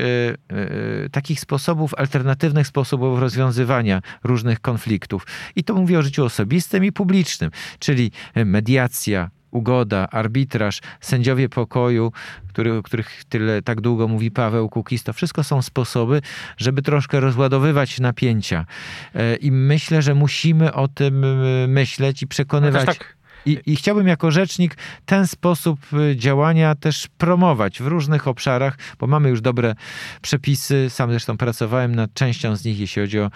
y, 1.07 1.11
takich 1.11 1.41
sposobów, 1.41 1.95
alternatywnych 1.95 2.67
sposobów 2.67 3.19
rozwiązywania 3.21 4.03
różnych 4.25 4.61
konfliktów. 4.61 5.27
I 5.57 5.65
to 5.65 5.75
mówię 5.75 5.99
o 5.99 6.03
życiu 6.03 6.25
osobistym 6.25 6.85
i 6.85 6.93
publicznym, 6.93 7.51
czyli 7.79 8.11
mediacja, 8.35 9.31
ugoda, 9.51 10.09
arbitraż, 10.11 10.81
sędziowie 11.01 11.49
pokoju, 11.49 12.13
który, 12.49 12.77
o 12.79 12.83
których 12.83 13.25
tyle 13.29 13.63
tak 13.63 13.81
długo 13.81 14.09
mówi 14.09 14.31
Paweł 14.31 14.69
Kukis, 14.69 15.05
to 15.05 15.13
wszystko 15.13 15.45
są 15.45 15.63
sposoby, 15.63 16.23
żeby 16.57 16.83
troszkę 16.83 17.21
rozładowywać 17.21 18.01
napięcia. 18.01 18.67
E, 19.15 19.37
I 19.37 19.53
myślę, 19.53 20.03
że 20.03 20.15
musimy 20.15 20.73
o 20.73 20.89
tym 20.89 21.25
e, 21.25 21.67
myśleć 21.69 22.23
i 22.23 22.27
przekonywać. 22.27 22.87
Tak 22.87 23.18
i, 23.49 23.73
I, 23.73 23.77
chciałbym 23.77 24.09
jako 24.09 24.31
rzecznik 24.31 24.77
ten 25.07 25.27
sposób 25.27 25.81
y, 25.93 26.17
działania 26.17 26.75
też 26.75 27.09
promować 27.19 27.83
w 27.83 27.87
różnych 27.87 28.29
obszarach, 28.29 28.79
bo 28.99 29.07
mamy 29.07 29.29
już 29.29 29.41
dobre 29.41 29.75
przepisy. 30.23 30.91
Sam 30.91 31.11
zresztą 31.11 31.37
pracowałem 31.37 31.95
nad 31.95 32.15
częścią 32.15 32.57
z 32.57 32.65
nich, 32.65 32.81
jeśli 32.81 33.03
chodzi 33.03 33.21
o 33.21 33.31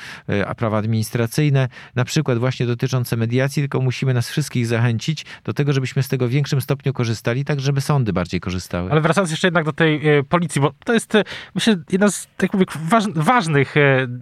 y, 0.50 0.54
prawa 0.56 0.78
administracyjne, 0.78 1.68
na 1.94 2.04
przykład 2.04 2.38
właśnie 2.38 2.66
dotyczące 2.66 3.16
mediacji, 3.16 3.62
tylko 3.62 3.80
musimy 3.80 4.14
nas 4.14 4.30
wszystkich 4.30 4.66
zachęcić 4.66 5.24
do 5.44 5.52
tego, 5.52 5.72
żebyśmy 5.72 6.02
z 6.02 6.08
tego 6.08 6.28
w 6.28 6.30
większym 6.30 6.60
stopniu 6.60 6.92
korzystali, 6.92 7.44
tak 7.44 7.60
żeby 7.60 7.80
sądy 7.80 8.12
bardziej 8.12 8.40
korzystały. 8.40 8.90
Ale 8.90 9.00
wracając 9.00 9.30
jeszcze 9.30 9.46
jednak 9.46 9.64
do 9.64 9.72
tej 9.72 10.18
y, 10.18 10.24
policji, 10.24 10.60
bo 10.60 10.72
to 10.84 10.92
jest 10.92 11.12
myślę 11.54 11.76
jedna 11.92 12.10
z 12.10 12.28
tak 12.36 12.52
mówię, 12.52 12.66
waż, 12.84 13.04
ważnych 13.14 13.74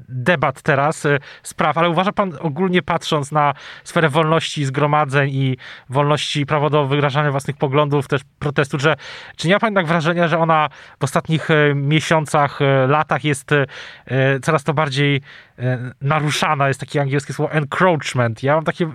debat 0.08 0.62
teraz, 0.62 1.06
spraw, 1.42 1.78
ale 1.78 1.90
uważa 1.90 2.12
pan 2.12 2.32
ogólnie 2.40 2.82
patrząc 2.82 3.32
na 3.32 3.54
sferę 3.84 4.08
wolności 4.08 4.64
zgromadzeń 4.64 5.30
i 5.30 5.56
wolności, 5.88 6.46
prawo 6.46 6.70
do 6.70 6.86
wyrażania 6.86 7.30
własnych 7.30 7.56
poglądów, 7.56 8.08
też 8.08 8.20
protestu, 8.38 8.78
że 8.78 8.96
czy 9.36 9.48
nie 9.48 9.54
ma 9.54 9.60
pani 9.60 9.76
tak 9.76 9.86
wrażenia, 9.86 10.28
że 10.28 10.38
ona 10.38 10.68
w 11.00 11.04
ostatnich 11.04 11.50
e, 11.50 11.74
miesiącach, 11.74 12.62
e, 12.62 12.86
latach 12.86 13.24
jest 13.24 13.52
e, 13.52 13.66
coraz 14.42 14.64
to 14.64 14.74
bardziej 14.74 15.20
naruszana, 16.00 16.68
jest 16.68 16.80
takie 16.80 17.00
angielskie 17.00 17.32
słowo 17.32 17.52
encroachment. 17.52 18.42
Ja 18.42 18.54
mam 18.54 18.64
takie, 18.64 18.86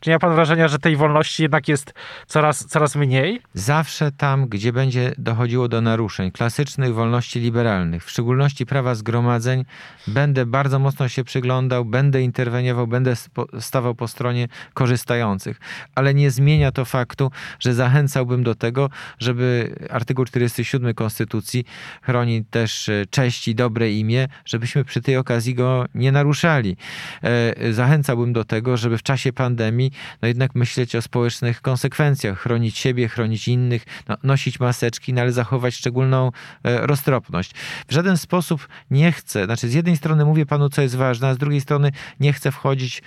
czy 0.00 0.10
nie 0.10 0.16
ma 0.16 0.20
pan 0.20 0.34
wrażenia, 0.34 0.68
że 0.68 0.78
tej 0.78 0.96
wolności 0.96 1.42
jednak 1.42 1.68
jest 1.68 1.94
coraz, 2.26 2.66
coraz 2.66 2.96
mniej? 2.96 3.40
Zawsze 3.54 4.12
tam, 4.12 4.46
gdzie 4.46 4.72
będzie 4.72 5.12
dochodziło 5.18 5.68
do 5.68 5.80
naruszeń 5.80 6.30
klasycznych 6.30 6.94
wolności 6.94 7.40
liberalnych, 7.40 8.04
w 8.04 8.10
szczególności 8.10 8.66
prawa 8.66 8.94
zgromadzeń, 8.94 9.64
będę 10.06 10.46
bardzo 10.46 10.78
mocno 10.78 11.08
się 11.08 11.24
przyglądał, 11.24 11.84
będę 11.84 12.22
interweniował, 12.22 12.86
będę 12.86 13.14
stawał 13.60 13.94
po 13.94 14.08
stronie 14.08 14.48
korzystających, 14.74 15.60
ale 15.94 16.14
nie 16.14 16.21
zmienia 16.30 16.72
to 16.72 16.84
faktu, 16.84 17.30
że 17.60 17.74
zachęcałbym 17.74 18.42
do 18.42 18.54
tego, 18.54 18.90
żeby 19.18 19.74
artykuł 19.90 20.24
47 20.24 20.94
Konstytucji 20.94 21.64
chroni 22.02 22.44
też 22.44 22.88
e, 22.88 23.06
cześć 23.10 23.48
i 23.48 23.54
dobre 23.54 23.92
imię, 23.92 24.28
żebyśmy 24.44 24.84
przy 24.84 25.02
tej 25.02 25.16
okazji 25.16 25.54
go 25.54 25.86
nie 25.94 26.12
naruszali. 26.12 26.76
E, 27.22 27.72
zachęcałbym 27.72 28.32
do 28.32 28.44
tego, 28.44 28.76
żeby 28.76 28.98
w 28.98 29.02
czasie 29.02 29.32
pandemii 29.32 29.92
no 30.22 30.28
jednak 30.28 30.54
myśleć 30.54 30.96
o 30.96 31.02
społecznych 31.02 31.60
konsekwencjach, 31.60 32.38
chronić 32.38 32.78
siebie, 32.78 33.08
chronić 33.08 33.48
innych, 33.48 33.84
no, 34.08 34.16
nosić 34.22 34.60
maseczki, 34.60 35.12
no 35.12 35.20
ale 35.20 35.32
zachować 35.32 35.74
szczególną 35.74 36.30
e, 36.64 36.86
roztropność. 36.86 37.50
W 37.88 37.92
żaden 37.92 38.16
sposób 38.16 38.68
nie 38.90 39.12
chcę, 39.12 39.44
znaczy 39.44 39.68
z 39.68 39.74
jednej 39.74 39.96
strony 39.96 40.24
mówię 40.24 40.46
panu, 40.46 40.68
co 40.68 40.82
jest 40.82 40.96
ważne, 40.96 41.28
a 41.28 41.34
z 41.34 41.38
drugiej 41.38 41.60
strony 41.60 41.92
nie 42.20 42.32
chcę 42.32 42.52
wchodzić, 42.52 43.02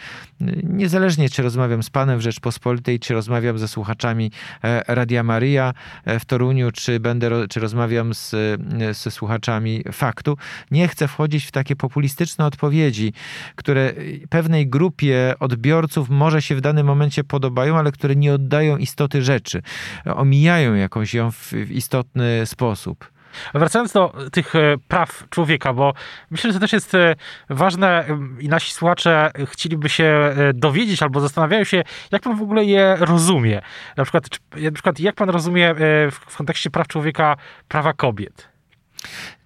niezależnie 0.63 1.29
czy 1.29 1.41
rozmawiam 1.41 1.83
z 1.83 1.89
panem 1.89 2.19
w 2.19 2.21
Rzeczpospolitej, 2.21 2.99
czy 3.05 3.13
rozmawiam 3.13 3.59
ze 3.59 3.67
słuchaczami 3.67 4.31
e, 4.63 4.83
Radia 4.87 5.23
Maria 5.23 5.73
e, 6.05 6.19
w 6.19 6.25
Toruniu, 6.25 6.71
czy, 6.71 6.99
będę, 6.99 7.47
czy 7.47 7.59
rozmawiam 7.59 8.13
z, 8.13 8.33
e, 8.33 8.93
ze 8.93 9.11
słuchaczami 9.11 9.83
faktu, 9.91 10.37
nie 10.71 10.87
chcę 10.87 11.07
wchodzić 11.07 11.45
w 11.45 11.51
takie 11.51 11.75
populistyczne 11.75 12.45
odpowiedzi, 12.45 13.13
które 13.55 13.93
pewnej 14.29 14.67
grupie 14.67 15.33
odbiorców 15.39 16.09
może 16.09 16.41
się 16.41 16.55
w 16.55 16.61
danym 16.61 16.87
momencie 16.87 17.23
podobają, 17.23 17.77
ale 17.77 17.91
które 17.91 18.15
nie 18.15 18.33
oddają 18.33 18.77
istoty 18.77 19.21
rzeczy, 19.21 19.61
omijają 20.05 20.73
jakąś 20.73 21.13
ją 21.13 21.31
w, 21.31 21.51
w 21.51 21.71
istotny 21.71 22.45
sposób. 22.45 23.14
Wracając 23.53 23.91
do 23.91 24.13
tych 24.31 24.55
e, 24.55 24.75
praw 24.87 25.23
człowieka, 25.29 25.73
bo 25.73 25.93
myślę, 26.31 26.49
że 26.49 26.53
to 26.53 26.59
też 26.59 26.73
jest 26.73 26.95
e, 26.95 27.15
ważne 27.49 28.05
i 28.39 28.49
nasi 28.49 28.71
słuchacze 28.71 29.31
chcieliby 29.45 29.89
się 29.89 30.03
e, 30.03 30.53
dowiedzieć 30.53 31.03
albo 31.03 31.19
zastanawiają 31.19 31.63
się, 31.63 31.83
jak 32.11 32.21
pan 32.21 32.35
w 32.35 32.41
ogóle 32.41 32.65
je 32.65 32.95
rozumie. 32.99 33.61
Na 33.97 34.03
przykład, 34.03 34.29
na 34.61 34.71
przykład 34.71 34.99
jak 34.99 35.15
pan 35.15 35.29
rozumie 35.29 35.75
w 36.11 36.37
kontekście 36.37 36.69
praw 36.69 36.87
człowieka 36.87 37.37
prawa 37.67 37.93
kobiet? 37.93 38.47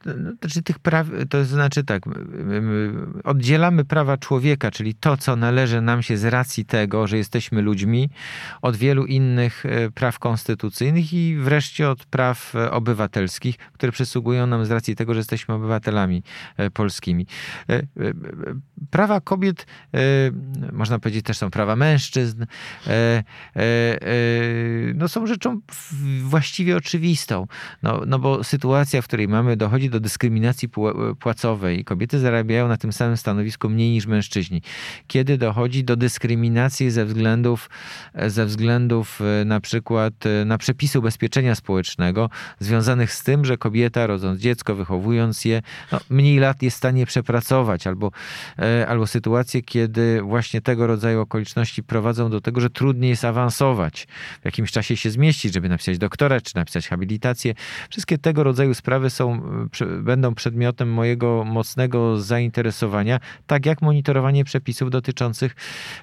No, 0.05 0.31
znaczy 0.41 0.63
tych 0.63 0.79
praw, 0.79 1.07
to 1.29 1.45
znaczy 1.45 1.83
tak, 1.83 2.03
oddzielamy 3.23 3.85
prawa 3.85 4.17
człowieka, 4.17 4.71
czyli 4.71 4.95
to, 4.95 5.17
co 5.17 5.35
należy 5.35 5.81
nam 5.81 6.03
się 6.03 6.17
z 6.17 6.25
racji 6.25 6.65
tego, 6.65 7.07
że 7.07 7.17
jesteśmy 7.17 7.61
ludźmi, 7.61 8.09
od 8.61 8.75
wielu 8.75 9.05
innych 9.05 9.65
e, 9.65 9.91
praw 9.91 10.19
konstytucyjnych 10.19 11.13
i 11.13 11.35
wreszcie 11.35 11.89
od 11.89 12.05
praw 12.05 12.55
e, 12.55 12.71
obywatelskich, 12.71 13.57
które 13.57 13.91
przysługują 13.91 14.47
nam 14.47 14.65
z 14.65 14.71
racji 14.71 14.95
tego, 14.95 15.13
że 15.13 15.19
jesteśmy 15.19 15.55
obywatelami 15.55 16.23
e, 16.57 16.71
polskimi. 16.71 17.27
Prawa 18.89 19.21
kobiet, 19.21 19.65
można 20.73 20.99
powiedzieć, 20.99 21.25
też 21.25 21.37
są 21.37 21.51
prawa 21.51 21.75
mężczyzn, 21.75 22.45
no 24.95 25.07
są 25.07 25.27
rzeczą 25.27 25.61
właściwie 26.21 26.77
oczywistą, 26.77 27.47
no, 27.83 28.01
no 28.07 28.19
bo 28.19 28.43
sytuacja, 28.43 29.01
w 29.01 29.07
której 29.07 29.27
mamy, 29.27 29.57
dochodzi 29.57 29.88
do 29.89 29.99
dyskryminacji 29.99 30.69
płacowej. 31.19 31.83
Kobiety 31.83 32.19
zarabiają 32.19 32.67
na 32.67 32.77
tym 32.77 32.93
samym 32.93 33.17
stanowisku 33.17 33.69
mniej 33.69 33.91
niż 33.91 34.05
mężczyźni. 34.05 34.61
Kiedy 35.07 35.37
dochodzi 35.37 35.83
do 35.83 35.95
dyskryminacji 35.95 36.91
ze 36.91 37.05
względów, 37.05 37.69
ze 38.27 38.45
względów 38.45 39.21
e, 39.21 39.45
na 39.45 39.59
przykład 39.59 40.25
e, 40.25 40.45
na 40.45 40.57
przepisy 40.57 40.99
ubezpieczenia 40.99 41.55
społecznego 41.55 42.29
związanych 42.59 43.13
z 43.13 43.23
tym, 43.23 43.45
że 43.45 43.57
kobieta 43.57 44.07
rodząc 44.07 44.41
dziecko, 44.41 44.75
wychowując 44.75 45.45
je, 45.45 45.61
no, 45.91 45.99
mniej 46.09 46.39
lat 46.39 46.61
jest 46.61 46.75
w 46.75 46.77
stanie 46.77 47.05
przepracować, 47.05 47.87
albo, 47.87 48.11
e, 48.59 48.87
albo 48.87 49.07
sytuacje, 49.07 49.61
kiedy 49.61 50.21
właśnie 50.21 50.61
tego 50.61 50.87
rodzaju 50.87 51.21
okoliczności 51.21 51.83
prowadzą 51.83 52.29
do 52.29 52.41
tego, 52.41 52.61
że 52.61 52.69
trudniej 52.69 53.09
jest 53.09 53.25
awansować, 53.25 54.07
w 54.41 54.45
jakimś 54.45 54.71
czasie 54.71 54.97
się 54.97 55.09
zmieścić, 55.09 55.53
żeby 55.53 55.69
napisać 55.69 55.97
doktorat, 55.97 56.43
czy 56.43 56.55
napisać 56.55 56.87
habilitację. 56.87 57.53
Wszystkie 57.89 58.17
tego 58.17 58.43
rodzaju 58.43 58.73
sprawy 58.73 59.09
są 59.09 59.41
będą 59.85 60.35
przedmiotem 60.35 60.89
mojego 60.93 61.43
mocnego 61.45 62.21
zainteresowania, 62.21 63.19
tak 63.47 63.65
jak 63.65 63.81
monitorowanie 63.81 64.43
przepisów 64.43 64.89
dotyczących 64.89 65.55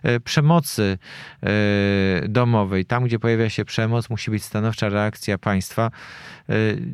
e, 0.03 0.21
przemocy 0.21 0.99
e, 1.43 2.29
domowej. 2.29 2.85
Tam, 2.85 3.05
gdzie 3.05 3.19
pojawia 3.19 3.51
się 3.51 3.65
przemoc, 3.65 4.11
musi 4.11 4.31
być 4.31 4.45
stanowcza 4.45 4.89
reakcja 4.89 5.39
państwa. 5.39 5.91
E, 6.49 6.53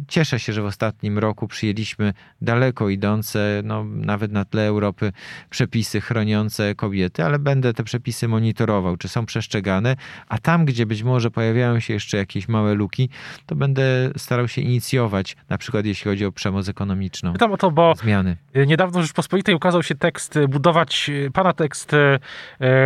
cieszę 0.08 0.40
się, 0.40 0.52
że 0.52 0.62
w 0.62 0.66
ostatnim 0.66 1.18
roku 1.18 1.48
przyjęliśmy 1.48 2.12
daleko 2.40 2.88
idące, 2.88 3.62
no, 3.64 3.84
nawet 3.84 4.32
na 4.32 4.44
tle 4.44 4.66
Europy, 4.66 5.12
przepisy 5.50 6.00
chroniące 6.00 6.74
kobiety, 6.74 7.24
ale 7.24 7.38
będę 7.38 7.74
te 7.74 7.84
przepisy 7.84 8.28
monitorował, 8.28 8.96
czy 8.96 9.08
są 9.08 9.26
przestrzegane, 9.26 9.96
a 10.28 10.38
tam, 10.38 10.64
gdzie 10.64 10.86
być 10.86 11.02
może 11.02 11.30
pojawiają 11.30 11.80
się 11.80 11.94
jeszcze 11.94 12.16
jakieś 12.16 12.48
małe 12.48 12.74
luki, 12.74 13.08
to 13.46 13.54
będę 13.54 14.10
starał 14.16 14.48
się 14.48 14.62
inicjować, 14.62 15.36
na 15.48 15.58
przykład 15.58 15.86
jeśli 15.86 16.10
chodzi 16.10 16.24
o 16.24 16.32
przemoc 16.32 16.68
ekonomiczną. 16.72 17.32
Pytam 17.32 17.52
o 17.52 17.56
to, 17.56 17.70
bo 17.70 17.94
zmiany. 17.96 18.36
niedawno 18.66 19.00
w 19.00 19.02
Rzeczpospolitej 19.02 19.54
ukazał 19.54 19.82
się 19.82 19.94
tekst, 19.94 20.36
e, 20.36 20.48
budować, 20.48 21.10
e, 21.26 21.30
pana 21.30 21.52
tekst 21.52 21.92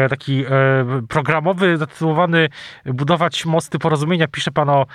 taki 0.09 0.45
programowy, 1.09 1.77
zatytułowany 1.77 2.49
Budować 2.85 3.47
mosty 3.47 3.79
porozumienia. 3.79 4.29
Pisze 4.29 4.51
pan 4.51 4.71
o 4.71 4.87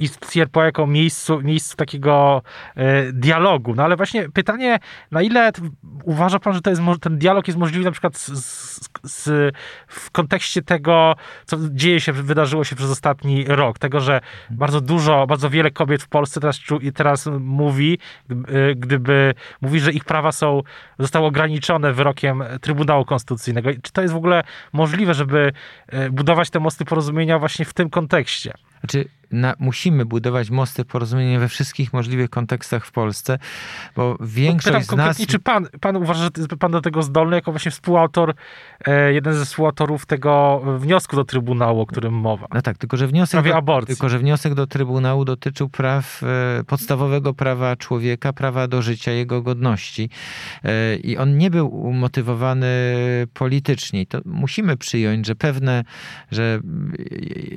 istnieniu 0.00 0.48
jako 0.64 0.86
miejscu, 0.86 1.40
miejscu 1.42 1.76
takiego 1.76 2.42
e, 2.76 3.12
dialogu. 3.12 3.74
No 3.74 3.84
ale 3.84 3.96
właśnie 3.96 4.28
pytanie, 4.28 4.78
na 5.10 5.22
ile 5.22 5.52
uważa 6.04 6.38
pan, 6.38 6.54
że 6.54 6.60
to 6.60 6.70
jest, 6.70 6.82
ten 7.00 7.18
dialog 7.18 7.46
jest 7.48 7.58
możliwy 7.58 7.84
na 7.84 7.90
przykład 7.90 8.16
z, 8.16 8.28
z, 8.28 8.90
z, 9.02 9.54
w 9.86 10.10
kontekście 10.10 10.62
tego, 10.62 11.14
co 11.44 11.56
dzieje 11.70 12.00
się, 12.00 12.12
wydarzyło 12.12 12.64
się 12.64 12.76
przez 12.76 12.90
ostatni 12.90 13.44
rok. 13.44 13.78
Tego, 13.78 14.00
że 14.00 14.20
bardzo 14.50 14.80
dużo, 14.80 15.26
bardzo 15.26 15.50
wiele 15.50 15.70
kobiet 15.70 16.02
w 16.02 16.08
Polsce 16.08 16.40
teraz, 16.40 16.60
teraz 16.94 17.26
mówi, 17.40 17.98
e, 17.98 18.23
gdyby 18.76 19.34
mówi, 19.60 19.80
że 19.80 19.92
ich 19.92 20.04
prawa 20.04 20.32
są, 20.32 20.62
zostały 20.98 21.26
ograniczone 21.26 21.92
wyrokiem 21.92 22.44
Trybunału 22.60 23.04
Konstytucyjnego. 23.04 23.70
Czy 23.82 23.92
to 23.92 24.02
jest 24.02 24.14
w 24.14 24.16
ogóle 24.16 24.44
możliwe, 24.72 25.14
żeby 25.14 25.52
e, 25.86 26.10
budować 26.10 26.50
te 26.50 26.60
mosty 26.60 26.84
porozumienia 26.84 27.38
właśnie 27.38 27.64
w 27.64 27.74
tym 27.74 27.90
kontekście? 27.90 28.52
Znaczy, 28.80 29.08
na, 29.34 29.54
musimy 29.58 30.04
budować 30.04 30.50
mosty 30.50 30.84
porozumienia 30.84 31.40
we 31.40 31.48
wszystkich 31.48 31.92
możliwych 31.92 32.30
kontekstach 32.30 32.86
w 32.86 32.92
Polsce, 32.92 33.38
bo 33.96 34.16
większość 34.20 34.86
Pytam 34.86 34.96
z 34.96 35.18
nas... 35.18 35.26
Czy 35.26 35.38
pan, 35.38 35.68
pan 35.80 35.96
uważa, 35.96 36.24
że 36.24 36.30
jest 36.36 36.48
pan 36.48 36.72
do 36.72 36.80
tego 36.80 37.02
zdolny, 37.02 37.36
jako 37.36 37.52
właśnie 37.52 37.70
współautor, 37.70 38.34
e, 38.86 39.12
jeden 39.12 39.34
ze 39.34 39.44
współautorów 39.44 40.06
tego 40.06 40.62
wniosku 40.78 41.16
do 41.16 41.24
Trybunału, 41.24 41.80
o 41.80 41.86
którym 41.86 42.14
mowa? 42.14 42.46
No 42.54 42.62
tak, 42.62 42.78
tylko 42.78 42.96
że 42.96 43.06
wniosek, 43.06 43.44
do, 43.44 43.82
tylko, 43.86 44.08
że 44.08 44.18
wniosek 44.18 44.54
do 44.54 44.66
Trybunału 44.66 45.24
dotyczył 45.24 45.68
praw, 45.68 46.22
e, 46.22 46.64
podstawowego 46.64 47.34
prawa 47.34 47.76
człowieka, 47.76 48.32
prawa 48.32 48.68
do 48.68 48.82
życia, 48.82 49.12
jego 49.12 49.42
godności. 49.42 50.10
E, 50.64 50.96
I 50.96 51.16
on 51.16 51.38
nie 51.38 51.50
był 51.50 51.68
umotywowany 51.68 52.66
politycznie. 53.34 54.00
I 54.00 54.06
to 54.06 54.20
musimy 54.24 54.76
przyjąć, 54.76 55.26
że 55.26 55.34
pewne, 55.34 55.84
że 56.30 56.60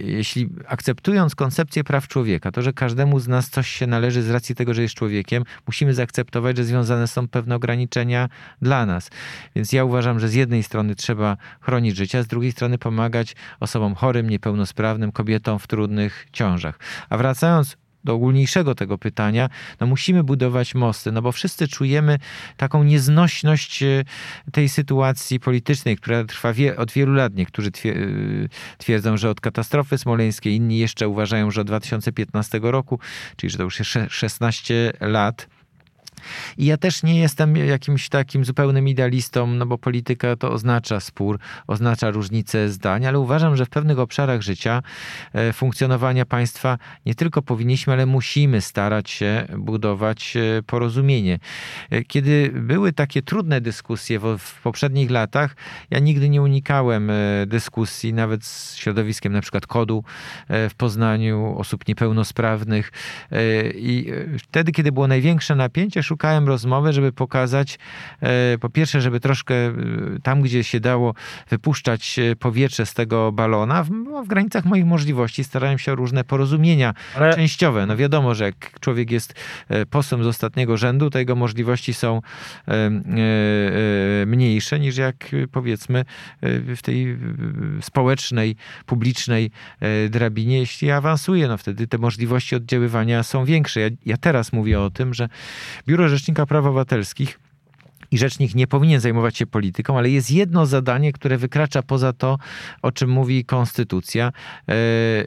jeśli 0.01 0.49
akceptując 0.67 1.35
koncepcję 1.35 1.66
praw 1.83 2.07
człowieka, 2.07 2.51
to, 2.51 2.61
że 2.61 2.73
każdemu 2.73 3.19
z 3.19 3.27
nas 3.27 3.49
coś 3.49 3.69
się 3.69 3.87
należy 3.87 4.21
z 4.23 4.29
racji 4.29 4.55
tego, 4.55 4.73
że 4.73 4.81
jest 4.81 4.95
człowiekiem, 4.95 5.43
musimy 5.67 5.93
zaakceptować, 5.93 6.57
że 6.57 6.63
związane 6.63 7.07
są 7.07 7.27
pewne 7.27 7.55
ograniczenia 7.55 8.29
dla 8.61 8.85
nas. 8.85 9.09
Więc 9.55 9.73
ja 9.73 9.83
uważam, 9.83 10.19
że 10.19 10.29
z 10.29 10.33
jednej 10.33 10.63
strony 10.63 10.95
trzeba 10.95 11.37
chronić 11.61 11.97
życie, 11.97 12.19
a 12.19 12.23
z 12.23 12.27
drugiej 12.27 12.51
strony 12.51 12.77
pomagać 12.77 13.35
osobom 13.59 13.95
chorym, 13.95 14.29
niepełnosprawnym, 14.29 15.11
kobietom 15.11 15.59
w 15.59 15.67
trudnych 15.67 16.27
ciążach. 16.31 16.79
A 17.09 17.17
wracając 17.17 17.77
do 18.07 18.13
ogólniejszego 18.13 18.75
tego 18.75 18.97
pytania, 18.97 19.49
no 19.79 19.87
musimy 19.87 20.23
budować 20.23 20.75
mosty, 20.75 21.11
no 21.11 21.21
bo 21.21 21.31
wszyscy 21.31 21.67
czujemy 21.67 22.19
taką 22.57 22.83
nieznośność 22.83 23.83
e, 23.83 24.03
tej 24.51 24.69
sytuacji 24.69 25.39
politycznej, 25.39 25.97
która 25.97 26.23
trwa 26.23 26.53
wie, 26.53 26.77
od 26.77 26.91
wielu 26.91 27.13
lat. 27.13 27.35
Niektórzy 27.35 27.71
twier 27.71 27.97
twierdzą, 28.77 29.17
że 29.17 29.29
od 29.29 29.41
katastrofy 29.41 29.97
smoleńskiej, 29.97 30.55
inni 30.55 30.77
jeszcze 30.77 31.07
uważają, 31.07 31.51
że 31.51 31.61
od 31.61 31.67
2015 31.67 32.59
roku, 32.61 32.99
czyli 33.35 33.49
że 33.49 33.57
to 33.57 33.63
już 33.63 33.79
jest 33.79 33.91
16 34.09 34.93
lat. 34.99 35.47
I 36.57 36.65
ja 36.65 36.77
też 36.77 37.03
nie 37.03 37.19
jestem 37.19 37.55
jakimś 37.55 38.09
takim 38.09 38.45
zupełnym 38.45 38.87
idealistą, 38.87 39.47
no 39.47 39.65
bo 39.65 39.77
polityka 39.77 40.35
to 40.35 40.51
oznacza 40.51 40.99
spór, 40.99 41.39
oznacza 41.67 42.11
różnice 42.11 42.69
zdań, 42.69 43.05
ale 43.05 43.19
uważam, 43.19 43.55
że 43.55 43.65
w 43.65 43.69
pewnych 43.69 43.99
obszarach 43.99 44.41
życia, 44.41 44.83
e, 45.33 45.53
funkcjonowania 45.53 46.25
państwa 46.25 46.77
nie 47.05 47.15
tylko 47.15 47.41
powinniśmy, 47.41 47.93
ale 47.93 48.05
musimy 48.05 48.61
starać 48.61 49.09
się 49.09 49.47
budować 49.57 50.37
e, 50.37 50.63
porozumienie. 50.63 51.39
E, 51.89 52.03
kiedy 52.03 52.51
były 52.53 52.93
takie 52.93 53.21
trudne 53.21 53.61
dyskusje 53.61 54.19
w, 54.19 54.61
poprzednich 54.63 55.11
latach, 55.11 55.55
ja 55.89 55.99
nigdy 55.99 56.29
nie 56.29 56.41
unikałem 56.41 57.11
dyskusji, 57.47 58.13
nawet 58.13 58.45
z 58.45 58.75
środowiskiem 58.75 59.33
na 59.33 59.41
przykład 59.41 59.67
kodu 59.67 60.03
w 60.49 60.71
Poznaniu, 60.77 61.55
osób 61.57 61.87
niepełnosprawnych. 61.87 62.91
I 63.75 64.11
wtedy, 64.39 64.71
kiedy 64.71 64.91
było 64.91 65.07
największe 65.07 65.55
napięcie, 65.55 66.03
szukałem 66.03 66.16
rozmowy, 66.45 66.93
żeby 66.93 67.11
pokazać, 67.11 67.79
e, 68.21 68.57
po 68.57 68.69
pierwsze, 68.69 69.01
żeby 69.01 69.19
troszkę 69.19 69.55
e, 69.55 69.73
tam, 70.23 70.41
gdzie 70.41 70.63
się 70.63 70.79
dało 70.79 71.13
wypuszczać 71.49 72.19
e, 72.19 72.35
powietrze 72.35 72.85
z 72.85 72.93
tego 72.93 73.31
balona, 73.31 73.83
w, 73.83 73.91
no, 73.91 74.23
w 74.23 74.27
granicach 74.27 74.65
moich 74.65 74.85
możliwości 74.85 75.43
starałem 75.43 75.79
się 75.79 75.91
o 75.91 75.95
różne 75.95 76.23
porozumienia 76.23 76.93
Ale... 77.15 77.35
częściowe. 77.35 77.85
No 77.85 77.97
wiadomo, 77.97 78.35
że 78.35 78.43
jak 78.43 78.79
człowiek 78.79 79.11
jest 79.11 79.33
posłem 79.89 80.23
z 80.23 80.27
ostatniego 80.27 80.77
rzędu, 80.77 81.09
to 81.09 81.19
jego 81.19 81.35
możliwości 81.35 81.93
są 81.93 82.21
mniejsze 84.25 84.79
niż 84.79 84.97
jak 84.97 85.15
powiedzmy 85.51 86.05
w 86.75 86.79
tej 86.81 87.17
społecznej, 87.81 88.55
publicznej 88.85 89.51
drabinie, 90.09 90.59
jeśli 90.59 90.91
awansuje, 90.91 91.47
no 91.47 91.57
wtedy 91.57 91.87
te 91.87 91.97
możliwości 91.97 92.55
oddziaływania 92.55 93.23
są 93.23 93.45
większe. 93.45 93.79
Ja, 93.79 93.89
ja 94.05 94.17
teraz 94.17 94.53
mówię 94.53 94.81
o 94.81 94.89
tym, 94.89 95.13
że 95.13 95.29
biuro 95.87 96.06
Rzecznika 96.09 96.45
Praw 96.45 96.65
Obywatelskich 96.65 97.39
i 98.11 98.17
rzecznik 98.17 98.55
nie 98.55 98.67
powinien 98.67 98.99
zajmować 98.99 99.37
się 99.37 99.47
polityką, 99.47 99.97
ale 99.97 100.09
jest 100.09 100.31
jedno 100.31 100.65
zadanie, 100.65 101.13
które 101.13 101.37
wykracza 101.37 101.83
poza 101.83 102.13
to, 102.13 102.37
o 102.81 102.91
czym 102.91 103.09
mówi 103.09 103.45
konstytucja, 103.45 104.31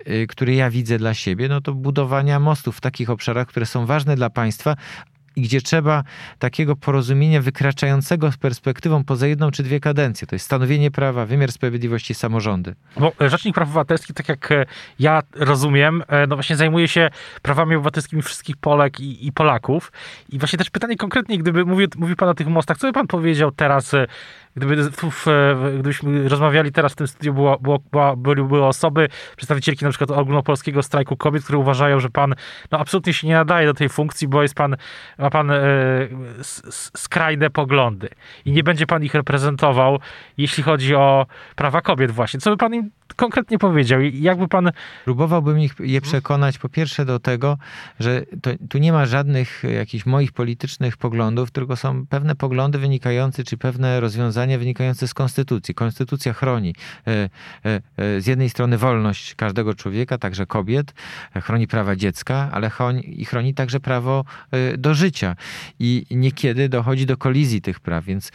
yy, 0.06 0.26
które 0.26 0.54
ja 0.54 0.70
widzę 0.70 0.98
dla 0.98 1.14
siebie, 1.14 1.48
no 1.48 1.60
to 1.60 1.74
budowania 1.74 2.40
mostów 2.40 2.76
w 2.76 2.80
takich 2.80 3.10
obszarach, 3.10 3.48
które 3.48 3.66
są 3.66 3.86
ważne 3.86 4.16
dla 4.16 4.30
państwa, 4.30 4.76
i 5.36 5.42
gdzie 5.42 5.60
trzeba 5.60 6.04
takiego 6.38 6.76
porozumienia 6.76 7.42
wykraczającego 7.42 8.32
z 8.32 8.36
perspektywą 8.36 9.04
poza 9.04 9.26
jedną 9.26 9.50
czy 9.50 9.62
dwie 9.62 9.80
kadencje. 9.80 10.26
To 10.26 10.34
jest 10.34 10.44
stanowienie 10.44 10.90
prawa, 10.90 11.26
wymiar 11.26 11.52
sprawiedliwości, 11.52 12.14
samorządy. 12.14 12.74
Bo 12.96 13.12
Rzecznik 13.20 13.54
Praw 13.54 13.68
Obywatelskich, 13.68 14.16
tak 14.16 14.28
jak 14.28 14.52
e, 14.52 14.66
ja 14.98 15.22
rozumiem, 15.36 16.02
e, 16.08 16.26
no 16.26 16.36
właśnie 16.36 16.56
zajmuje 16.56 16.88
się 16.88 17.10
prawami 17.42 17.74
obywatelskimi 17.74 18.22
wszystkich 18.22 18.56
Polek 18.56 19.00
i, 19.00 19.26
i 19.26 19.32
Polaków. 19.32 19.92
I 20.28 20.38
właśnie 20.38 20.58
też 20.58 20.70
pytanie 20.70 20.96
konkretnie, 20.96 21.38
gdyby 21.38 21.64
mówił, 21.64 21.88
mówił 21.96 22.16
pan 22.16 22.28
o 22.28 22.34
tych 22.34 22.46
mostach, 22.46 22.78
co 22.78 22.86
by 22.86 22.92
pan 22.92 23.06
powiedział 23.06 23.52
teraz 23.52 23.94
e, 23.94 24.06
Gdyby, 24.56 24.76
gdybyśmy 25.74 26.28
rozmawiali 26.28 26.72
teraz 26.72 26.92
w 26.92 26.96
tym 26.96 27.06
studiu, 27.06 27.34
było, 27.34 27.58
było, 27.58 28.16
były, 28.16 28.36
były 28.36 28.64
osoby, 28.64 29.08
przedstawicielki 29.36 29.84
na 29.84 29.90
przykład 29.90 30.10
ogólnopolskiego 30.10 30.82
strajku 30.82 31.16
kobiet, 31.16 31.44
które 31.44 31.58
uważają, 31.58 32.00
że 32.00 32.10
pan 32.10 32.34
no, 32.70 32.78
absolutnie 32.78 33.12
się 33.12 33.26
nie 33.26 33.34
nadaje 33.34 33.66
do 33.66 33.74
tej 33.74 33.88
funkcji, 33.88 34.28
bo 34.28 34.42
jest 34.42 34.54
pan, 34.54 34.76
ma 35.20 35.30
pan 35.30 35.50
e, 35.50 35.58
skrajne 36.96 37.50
poglądy 37.50 38.08
i 38.44 38.52
nie 38.52 38.62
będzie 38.62 38.86
pan 38.86 39.04
ich 39.04 39.14
reprezentował, 39.14 39.98
jeśli 40.38 40.62
chodzi 40.62 40.94
o 40.94 41.26
prawa 41.56 41.80
kobiet 41.82 42.10
właśnie. 42.10 42.40
Co 42.40 42.50
by 42.50 42.56
pan 42.56 42.74
im 42.74 42.90
konkretnie 43.16 43.58
powiedział? 43.58 44.00
Jakby 44.00 44.48
pan... 44.48 44.70
Próbowałbym 45.04 45.60
ich, 45.60 45.74
je 45.80 46.00
przekonać 46.00 46.58
po 46.58 46.68
pierwsze 46.68 47.04
do 47.04 47.18
tego, 47.18 47.58
że 48.00 48.22
to, 48.42 48.50
tu 48.68 48.78
nie 48.78 48.92
ma 48.92 49.06
żadnych 49.06 49.62
jakichś 49.74 50.06
moich 50.06 50.32
politycznych 50.32 50.96
poglądów, 50.96 51.50
tylko 51.50 51.76
są 51.76 52.06
pewne 52.06 52.34
poglądy 52.34 52.78
wynikające, 52.78 53.44
czy 53.44 53.56
pewne 53.56 54.00
rozwiązania 54.00 54.58
wynikające 54.58 55.08
z 55.08 55.14
konstytucji. 55.14 55.74
Konstytucja 55.74 56.32
chroni 56.32 56.74
e, 57.06 57.10
e, 57.10 57.80
e, 57.96 58.20
z 58.20 58.26
jednej 58.26 58.50
strony 58.50 58.78
wolność 58.78 59.34
każdego 59.34 59.74
człowieka, 59.74 60.18
także 60.18 60.46
kobiet, 60.46 60.94
chroni 61.42 61.66
prawa 61.66 61.96
dziecka, 61.96 62.50
ale 62.52 62.70
chroni, 62.70 63.20
i 63.20 63.24
chroni 63.24 63.54
także 63.54 63.80
prawo 63.80 64.24
do 64.78 64.94
życia. 64.94 65.36
I 65.78 66.06
niekiedy 66.10 66.68
dochodzi 66.68 67.06
do 67.06 67.16
kolizji 67.16 67.60
tych 67.60 67.80
praw, 67.80 68.04
więc 68.04 68.32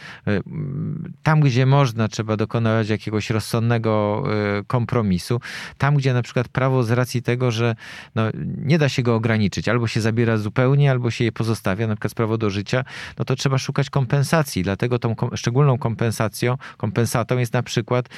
tam, 1.22 1.40
gdzie 1.40 1.66
można, 1.66 2.08
trzeba 2.08 2.36
dokonywać 2.36 2.88
jakiegoś 2.88 3.30
rozsądnego 3.30 4.24
kompromisu. 4.66 5.40
Tam, 5.78 5.94
gdzie 5.94 6.14
na 6.14 6.22
przykład 6.22 6.48
prawo 6.48 6.82
z 6.82 6.90
racji 6.90 7.22
tego, 7.22 7.50
że 7.50 7.74
no, 8.14 8.22
nie 8.56 8.78
da 8.78 8.88
się 8.88 9.02
go 9.02 9.14
ograniczyć, 9.14 9.68
albo 9.68 9.86
się 9.86 10.00
zabiera 10.00 10.36
zupełnie, 10.36 10.90
albo 10.90 11.10
się 11.10 11.24
je 11.24 11.32
pozostawia, 11.32 11.86
na 11.86 11.94
przykład 11.94 12.14
prawo 12.14 12.38
do 12.38 12.50
życia, 12.50 12.84
no 13.18 13.24
to 13.24 13.36
trzeba 13.36 13.58
szukać 13.58 13.90
kompensacji. 13.90 14.62
Dlatego 14.62 14.98
tą 14.98 15.14
kom 15.14 15.36
szczególną 15.36 15.78
kompensacją, 15.78 16.56
kompensatą 16.76 17.38
jest 17.38 17.52
na 17.52 17.62
przykład 17.62 18.08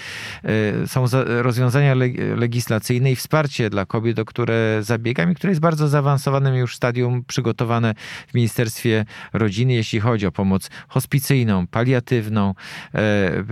y, 0.85 0.87
są 0.87 1.05
rozwiązania 1.27 1.95
le 1.95 2.09
legislacyjne 2.37 3.13
i 3.13 3.17
wsparcie 3.17 3.71
dla 3.71 3.87
kobiet, 3.87 4.19
o 4.19 4.25
które 4.25 4.79
zabiegam 4.81 5.33
i 5.33 5.35
które 5.35 5.51
jest 5.51 5.61
bardzo 5.61 5.89
zaawansowanym 5.89 6.55
już 6.55 6.77
stadium 6.77 7.25
przygotowane 7.25 7.95
w 8.29 8.35
Ministerstwie 8.35 9.05
Rodziny, 9.33 9.73
jeśli 9.73 10.01
chodzi 10.01 10.27
o 10.27 10.33
pomoc 10.33 10.71
hospicyjną, 10.89 11.67
paliatywną, 11.67 12.55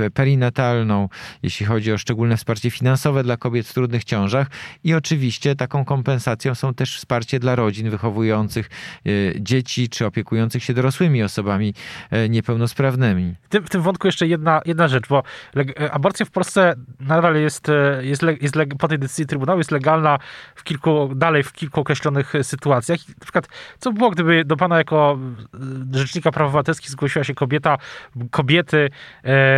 y, 0.06 0.10
perinatalną, 0.10 1.08
jeśli 1.42 1.66
chodzi 1.66 1.92
o 1.92 1.98
szczególne 1.98 2.36
wsparcie 2.36 2.70
finansowe, 2.70 2.85
finansowe 2.86 3.22
dla 3.22 3.36
kobiet 3.36 3.66
w 3.66 3.74
trudnych 3.74 4.04
ciążach 4.04 4.46
i 4.84 4.94
oczywiście 4.94 5.56
taką 5.56 5.84
kompensacją 5.84 6.54
są 6.54 6.74
też 6.74 6.96
wsparcie 6.96 7.38
dla 7.38 7.54
rodzin 7.54 7.90
wychowujących 7.90 8.70
e, 9.06 9.10
dzieci 9.40 9.88
czy 9.88 10.06
opiekujących 10.06 10.64
się 10.64 10.74
dorosłymi 10.74 11.22
osobami 11.22 11.74
e, 12.10 12.28
niepełnosprawnymi. 12.28 13.34
W 13.42 13.48
tym, 13.48 13.64
w 13.64 13.70
tym 13.70 13.82
wątku 13.82 14.06
jeszcze 14.08 14.26
jedna, 14.26 14.60
jedna 14.64 14.88
rzecz, 14.88 15.08
bo 15.08 15.22
e, 15.56 15.92
aborcja 15.92 16.26
w 16.26 16.30
Polsce 16.30 16.74
nadal 17.00 17.36
jest, 17.36 17.66
jest, 18.00 18.22
jest 18.40 18.54
po 18.78 18.88
tej 18.88 18.98
decyzji 18.98 19.26
Trybunału 19.26 19.58
jest 19.58 19.70
legalna 19.70 20.18
w 20.54 20.64
kilku, 20.64 21.10
dalej 21.14 21.42
w 21.42 21.52
kilku 21.52 21.80
określonych 21.80 22.32
sytuacjach. 22.42 22.98
Na 23.08 23.14
przykład, 23.20 23.48
co 23.78 23.92
by 23.92 23.98
było, 23.98 24.10
gdyby 24.10 24.44
do 24.44 24.56
pana 24.56 24.78
jako 24.78 25.18
Rzecznika 25.92 26.32
Praw 26.32 26.46
Obywatelskich 26.46 26.90
zgłosiła 26.90 27.24
się 27.24 27.34
kobieta, 27.34 27.78
kobiety, 28.30 28.90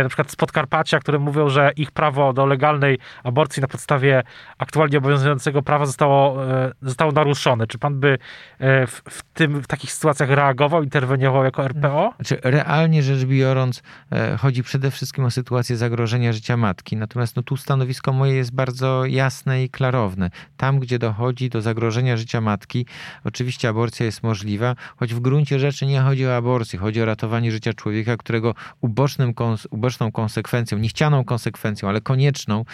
na 0.03 0.09
przykład 0.09 0.31
z 0.31 0.35
Podkarpacia, 0.35 0.99
które 0.99 1.19
mówią, 1.19 1.49
że 1.49 1.71
ich 1.75 1.91
prawo 1.91 2.33
do 2.33 2.45
legalnej 2.45 2.99
aborcji 3.23 3.61
na 3.61 3.67
podstawie 3.67 4.23
aktualnie 4.57 4.97
obowiązującego 4.97 5.61
prawa 5.61 5.85
zostało, 5.85 6.51
e, 6.51 6.71
zostało 6.81 7.11
naruszone. 7.11 7.67
Czy 7.67 7.77
pan 7.77 7.99
by 7.99 8.17
e, 8.59 8.87
w, 8.87 9.01
w, 9.09 9.23
tym, 9.33 9.61
w 9.61 9.67
takich 9.67 9.91
sytuacjach 9.91 10.29
reagował, 10.29 10.83
interweniował 10.83 11.43
jako 11.43 11.63
RPO? 11.63 12.13
Znaczy, 12.15 12.39
realnie 12.43 13.03
rzecz 13.03 13.25
biorąc, 13.25 13.83
e, 14.11 14.37
chodzi 14.37 14.63
przede 14.63 14.91
wszystkim 14.91 15.25
o 15.25 15.31
sytuację 15.31 15.77
zagrożenia 15.77 16.33
życia 16.33 16.57
matki. 16.57 16.97
Natomiast 16.97 17.35
no, 17.35 17.43
tu 17.43 17.57
stanowisko 17.57 18.13
moje 18.13 18.35
jest 18.35 18.51
bardzo 18.51 19.05
jasne 19.05 19.63
i 19.63 19.69
klarowne. 19.69 20.29
Tam, 20.57 20.79
gdzie 20.79 20.99
dochodzi 20.99 21.49
do 21.49 21.61
zagrożenia 21.61 22.17
życia 22.17 22.41
matki, 22.41 22.85
oczywiście 23.23 23.69
aborcja 23.69 24.05
jest 24.05 24.23
możliwa, 24.23 24.75
choć 24.97 25.13
w 25.13 25.19
gruncie 25.19 25.59
rzeczy 25.59 25.85
nie 25.85 26.01
chodzi 26.01 26.27
o 26.27 26.35
aborcję, 26.35 26.79
chodzi 26.79 27.01
o 27.01 27.05
ratowanie 27.05 27.51
życia 27.51 27.73
człowieka, 27.73 28.17
którego 28.17 28.55
ubocznym, 28.81 29.33
uboczną 29.69 30.11
konsekwencją, 30.11 30.77
niechcianą 30.77 31.23
konsekwencją, 31.23 31.89
ale 31.89 32.01
konieczną 32.01 32.65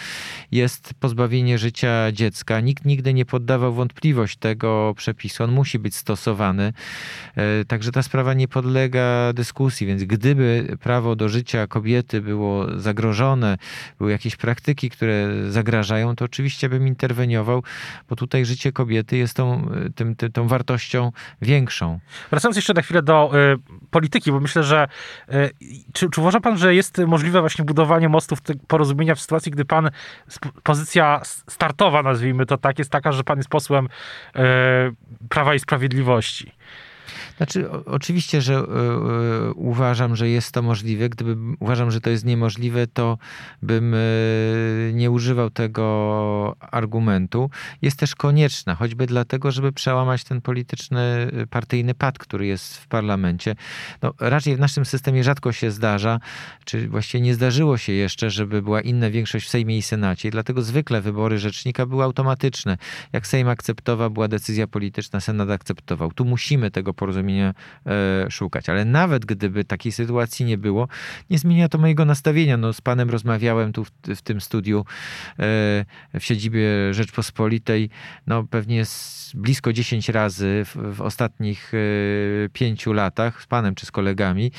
jest 0.52 0.94
pozbawienie 0.94 1.58
życia 1.58 2.12
dziecka. 2.12 2.60
Nikt 2.60 2.84
nigdy 2.84 3.14
nie 3.14 3.24
poddawał 3.24 3.72
wątpliwość 3.72 4.36
tego 4.36 4.94
przepisu. 4.96 5.44
On 5.44 5.52
musi 5.52 5.78
być 5.78 5.96
stosowany. 5.96 6.72
E, 7.36 7.64
także 7.64 7.92
ta 7.92 8.02
sprawa 8.02 8.34
nie 8.34 8.48
podlega 8.48 9.32
dyskusji, 9.32 9.86
więc 9.86 10.04
gdyby 10.04 10.76
prawo 10.80 11.16
do 11.16 11.28
życia 11.28 11.66
kobiety 11.66 12.20
było 12.20 12.80
zagrożone, 12.80 13.58
były 13.98 14.10
jakieś 14.10 14.36
praktyki, 14.36 14.90
które 14.90 15.28
zagrażają, 15.50 16.16
to 16.16 16.24
oczywiście 16.24 16.68
bym 16.68 16.86
interweniował, 16.86 17.62
bo 18.08 18.16
tutaj 18.16 18.44
życie 18.44 18.72
kobiety 18.72 19.16
jest 19.16 19.34
tą, 19.34 19.68
tym, 19.94 20.16
tym, 20.16 20.32
tą 20.32 20.48
wartością 20.48 21.12
większą. 21.42 22.00
Wracając 22.30 22.56
jeszcze 22.56 22.74
na 22.74 22.82
chwilę 22.82 23.02
do 23.02 23.30
y, 23.54 23.58
polityki, 23.90 24.32
bo 24.32 24.40
myślę, 24.40 24.62
że 24.62 24.88
y, 25.28 25.50
czy, 25.92 26.10
czy 26.10 26.20
uważa 26.20 26.40
pan, 26.40 26.58
że 26.58 26.74
jest 26.74 26.98
możliwe 27.06 27.40
właśnie 27.40 27.64
budowanie 27.64 28.08
mostów 28.08 28.38
porozumienia 28.66 29.14
w 29.14 29.20
sytuacji, 29.20 29.52
gdy 29.52 29.64
pan 29.64 29.90
pozycja 30.62 31.20
startowa, 31.50 32.02
nazwijmy 32.02 32.46
to 32.46 32.58
tak, 32.58 32.78
jest 32.78 32.90
taka, 32.90 33.12
że 33.12 33.24
pan 33.24 33.38
jest 33.38 33.48
posłem 33.48 33.84
y, 33.86 34.40
Prawa 35.28 35.54
i 35.54 35.58
Sprawiedliwości? 35.58 36.52
Znaczy, 37.36 37.70
o, 37.70 37.84
oczywiście, 37.84 38.42
że 38.42 38.54
y, 38.54 39.52
uważam, 39.54 40.16
że 40.16 40.28
jest 40.28 40.52
to 40.52 40.62
możliwe. 40.62 41.08
Gdyby 41.08 41.36
uważam, 41.60 41.90
że 41.90 42.00
to 42.00 42.10
jest 42.10 42.24
niemożliwe, 42.24 42.86
to 42.86 43.18
bym 43.62 43.94
y, 43.94 44.92
nie 44.94 45.10
używał 45.10 45.50
tego 45.50 46.56
argumentu. 46.60 47.50
Jest 47.82 47.98
też 47.98 48.14
konieczna, 48.14 48.74
choćby 48.74 49.06
dlatego, 49.06 49.50
żeby 49.50 49.72
przełamać 49.72 50.24
ten 50.24 50.40
polityczny, 50.40 51.30
partyjny 51.50 51.94
pad, 51.94 52.18
który 52.18 52.46
jest 52.46 52.76
w 52.76 52.86
parlamencie. 52.86 53.54
No, 54.02 54.14
raczej 54.20 54.56
w 54.56 54.60
naszym 54.60 54.84
systemie 54.84 55.24
rzadko 55.24 55.52
się 55.52 55.70
zdarza, 55.70 56.20
czy 56.64 56.88
właściwie 56.88 57.24
nie 57.24 57.34
zdarzyło 57.34 57.78
się 57.78 57.92
jeszcze, 57.92 58.30
żeby 58.30 58.62
była 58.62 58.80
inna 58.80 59.10
większość 59.10 59.46
w 59.46 59.48
Sejmie 59.48 59.78
i 59.78 59.82
Senacie. 59.82 60.28
I 60.28 60.30
dlatego 60.30 60.62
zwykle 60.62 61.00
wybory 61.00 61.38
rzecznika 61.38 61.86
były 61.86 62.04
automatyczne. 62.04 62.78
Jak 63.12 63.26
Sejm 63.26 63.48
akceptował, 63.48 64.10
była 64.10 64.28
decyzja 64.28 64.66
polityczna, 64.66 65.20
Senat 65.20 65.50
akceptował. 65.50 66.12
Tu 66.12 66.24
musimy 66.24 66.70
tego 66.70 66.94
porozumienia 66.94 67.25
e, 67.34 67.54
szukać. 68.30 68.68
Ale 68.68 68.84
nawet 68.84 69.24
gdyby 69.24 69.64
takiej 69.64 69.92
sytuacji 69.92 70.46
nie 70.46 70.58
było, 70.58 70.88
nie 71.30 71.38
zmienia 71.38 71.68
to 71.68 71.78
mojego 71.78 72.04
nastawienia. 72.04 72.56
No, 72.56 72.72
z 72.72 72.80
panem 72.80 73.10
rozmawiałem 73.10 73.72
tu 73.72 73.84
w, 73.84 73.90
w 74.16 74.22
tym 74.22 74.40
studiu 74.40 74.84
e, 75.30 75.34
w 76.20 76.20
siedzibie 76.20 76.94
Rzeczpospolitej, 76.94 77.90
no 78.26 78.44
pewnie 78.44 78.84
blisko 79.34 79.72
10 79.72 80.08
razy 80.08 80.62
w, 80.64 80.96
w 80.96 81.00
ostatnich 81.00 81.72
e, 81.74 81.78
pięciu 82.48 82.92
latach 82.92 83.42
z 83.42 83.46
panem 83.46 83.74
czy 83.74 83.86
z 83.86 83.90
kolegami. 83.90 84.52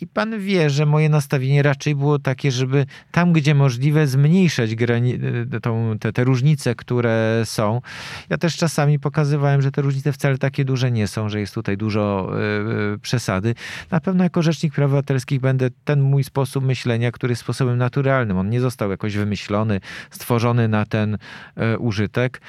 I 0.00 0.06
pan 0.06 0.40
wie, 0.40 0.70
że 0.70 0.86
moje 0.86 1.08
nastawienie 1.08 1.62
raczej 1.62 1.94
było 1.94 2.18
takie, 2.18 2.50
żeby 2.50 2.86
tam, 3.10 3.32
gdzie 3.32 3.54
możliwe, 3.54 4.06
zmniejszać 4.06 4.70
tą, 5.62 5.98
te, 6.00 6.12
te 6.12 6.24
różnice, 6.24 6.74
które 6.74 7.42
są. 7.44 7.80
Ja 8.30 8.38
też 8.38 8.56
czasami 8.56 8.98
pokazywałem, 8.98 9.62
że 9.62 9.70
te 9.70 9.82
różnice 9.82 10.12
wcale 10.12 10.38
takie 10.38 10.64
duże 10.64 10.90
nie 10.90 11.06
są, 11.06 11.28
że 11.28 11.40
jest 11.40 11.54
tutaj 11.54 11.67
dużo 11.76 12.30
e, 12.32 12.94
e, 12.94 12.98
przesady. 12.98 13.54
Na 13.90 14.00
pewno 14.00 14.24
jako 14.24 14.42
rzecznik 14.42 14.74
praw 14.74 14.86
obywatelskich 14.86 15.40
będę 15.40 15.70
ten 15.84 16.00
mój 16.00 16.24
sposób 16.24 16.64
myślenia, 16.64 17.12
który 17.12 17.32
jest 17.32 17.42
sposobem 17.42 17.78
naturalnym. 17.78 18.38
On 18.38 18.50
nie 18.50 18.60
został 18.60 18.90
jakoś 18.90 19.16
wymyślony, 19.16 19.80
stworzony 20.10 20.68
na 20.68 20.86
ten 20.86 21.18
e, 21.56 21.78
użytek. 21.78 22.40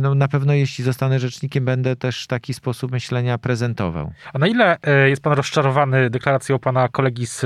No, 0.00 0.14
na 0.14 0.28
pewno 0.28 0.52
jeśli 0.52 0.84
zostanę 0.84 1.18
rzecznikiem, 1.18 1.64
będę 1.64 1.96
też 1.96 2.26
taki 2.26 2.54
sposób 2.54 2.92
myślenia 2.92 3.38
prezentował. 3.38 4.12
A 4.32 4.38
na 4.38 4.46
ile 4.46 4.78
jest 5.08 5.22
pan 5.22 5.32
rozczarowany 5.32 6.10
deklaracją 6.10 6.58
pana 6.58 6.88
kolegi 6.88 7.26
z 7.26 7.44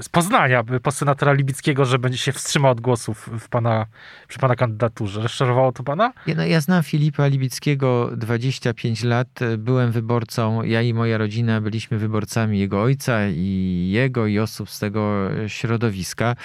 z 0.00 0.08
Poznania, 0.08 0.64
senatora 0.90 1.32
Libickiego, 1.32 1.84
że 1.84 1.98
będzie 1.98 2.18
się 2.18 2.32
wstrzymał 2.32 2.72
od 2.72 2.80
głosów 2.80 3.30
w 3.40 3.48
pana, 3.48 3.86
przy 4.28 4.38
pana 4.38 4.56
kandydaturze. 4.56 5.22
Rozczarowało 5.22 5.72
to 5.72 5.82
pana? 5.82 6.12
Ja, 6.26 6.34
no, 6.34 6.46
ja 6.46 6.60
znam 6.60 6.82
Filipa 6.82 7.26
Libickiego 7.26 8.10
25 8.16 9.04
lat. 9.04 9.28
Byłem 9.58 9.92
wyborcą, 9.92 10.62
ja 10.62 10.82
i 10.82 10.94
moja 10.94 11.18
rodzina 11.18 11.60
byliśmy 11.60 11.98
wyborcami 11.98 12.58
jego 12.58 12.82
ojca 12.82 13.28
i 13.28 13.88
jego 13.92 14.26
i 14.26 14.38
osób 14.38 14.70
z 14.70 14.78
tego 14.78 15.28
środowiska. 15.46 16.36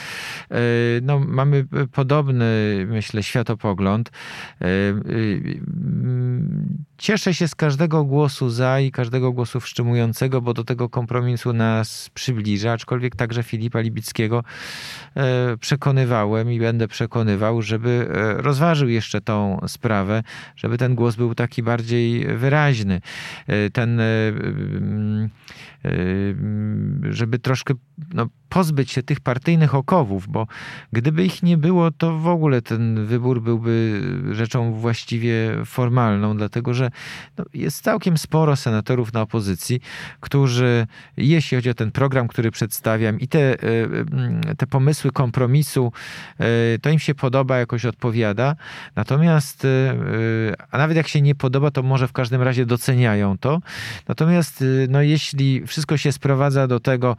E, 0.52 0.58
no, 1.02 1.19
mamy 1.19 1.65
podobny, 1.91 2.45
myślę, 2.89 3.24
światopogląd. 3.24 4.12
E, 4.62 4.65
cieszę 6.97 7.34
się 7.34 7.47
z 7.47 7.56
każdego 7.56 8.04
głosu 8.04 8.50
za 8.50 8.80
i 8.80 8.91
każdego 8.91 9.32
głosu 9.32 9.60
wstrzymującego, 9.60 10.41
bo 10.41 10.54
do 10.54 10.63
tego 10.63 10.89
kompromisu 10.89 11.54
nas 11.54 12.10
przybliża, 12.13 12.71
aczkolwiek 12.71 13.01
także 13.10 13.44
Filipa 13.44 13.80
Libickiego 13.80 14.44
e, 15.16 15.58
przekonywałem 15.58 16.52
i 16.52 16.60
będę 16.60 16.88
przekonywał, 16.88 17.62
żeby 17.62 18.08
e, 18.10 18.42
rozważył 18.42 18.90
jeszcze 18.90 19.22
tą 19.22 19.62
sprawę, 19.68 20.24
żeby 20.56 20.78
ten 20.78 20.96
głos 20.96 21.16
był 21.16 21.36
taki 21.36 21.64
bardziej 21.64 22.38
wyraźny. 22.38 23.02
E, 23.48 23.70
ten 23.70 24.02
żeby 27.10 27.39
troszkę 27.39 27.74
no, 28.13 28.28
pozbyć 28.50 28.91
się 28.91 29.04
tych 29.04 29.20
partyjnych 29.20 29.76
okowów, 29.76 30.28
bo 30.28 30.48
gdyby 30.94 31.26
ich 31.26 31.44
nie 31.44 31.58
było, 31.58 31.91
to 31.91 32.17
w 32.17 32.28
ogóle 32.28 32.62
ten 32.62 33.06
wybór 33.06 33.41
byłby 33.41 34.02
rzeczą 34.32 34.74
właściwie 34.74 35.65
formalną, 35.65 36.38
dlatego 36.38 36.74
że 36.74 36.91
no, 37.38 37.46
jest 37.54 37.84
całkiem 37.84 38.17
sporo 38.17 38.56
senatorów 38.56 39.13
na 39.13 39.22
opozycji, 39.22 39.82
którzy, 40.20 40.88
jeśli 41.17 41.58
chodzi 41.58 41.70
o 41.70 41.74
ten 41.74 41.91
program, 41.91 42.28
który 42.28 42.52
przedstawiam 42.52 43.20
i 43.20 43.28
te, 43.28 43.39
e, 43.54 44.56
te 44.58 44.67
pomysły 44.67 45.12
kompromisu, 45.12 45.91
to 46.82 46.89
im 46.89 47.00
się 47.00 47.15
podoba, 47.15 47.58
jakoś 47.58 47.86
odpowiada. 47.86 48.56
Natomiast, 48.96 49.67
a 50.72 50.78
nawet 50.78 50.98
jak 50.98 51.08
się 51.08 51.22
nie 51.22 51.36
podoba, 51.36 51.72
to 51.72 51.84
może 51.84 52.08
w 52.08 52.13
każdym 52.13 52.41
razie 52.41 52.65
doceniają 52.65 53.38
to. 53.38 53.62
Natomiast, 54.08 54.63
no, 54.89 55.02
jeśli 55.02 55.67
wszystko 55.71 55.97
się 55.97 56.12
sprowadza 56.12 56.67
do 56.67 56.79
tego, 56.79 57.17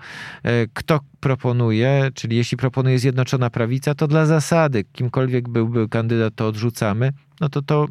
kto 0.74 1.00
proponuje, 1.20 2.10
czyli 2.14 2.36
jeśli 2.36 2.56
proponuje 2.56 2.98
Zjednoczona 2.98 3.50
Prawica, 3.50 3.94
to 3.94 4.08
dla 4.08 4.26
zasady, 4.26 4.84
kimkolwiek 4.84 5.48
byłby 5.48 5.88
kandydat, 5.88 6.34
to 6.34 6.46
odrzucamy, 6.46 7.12
no 7.40 7.48
to 7.48 7.62
to 7.62 7.86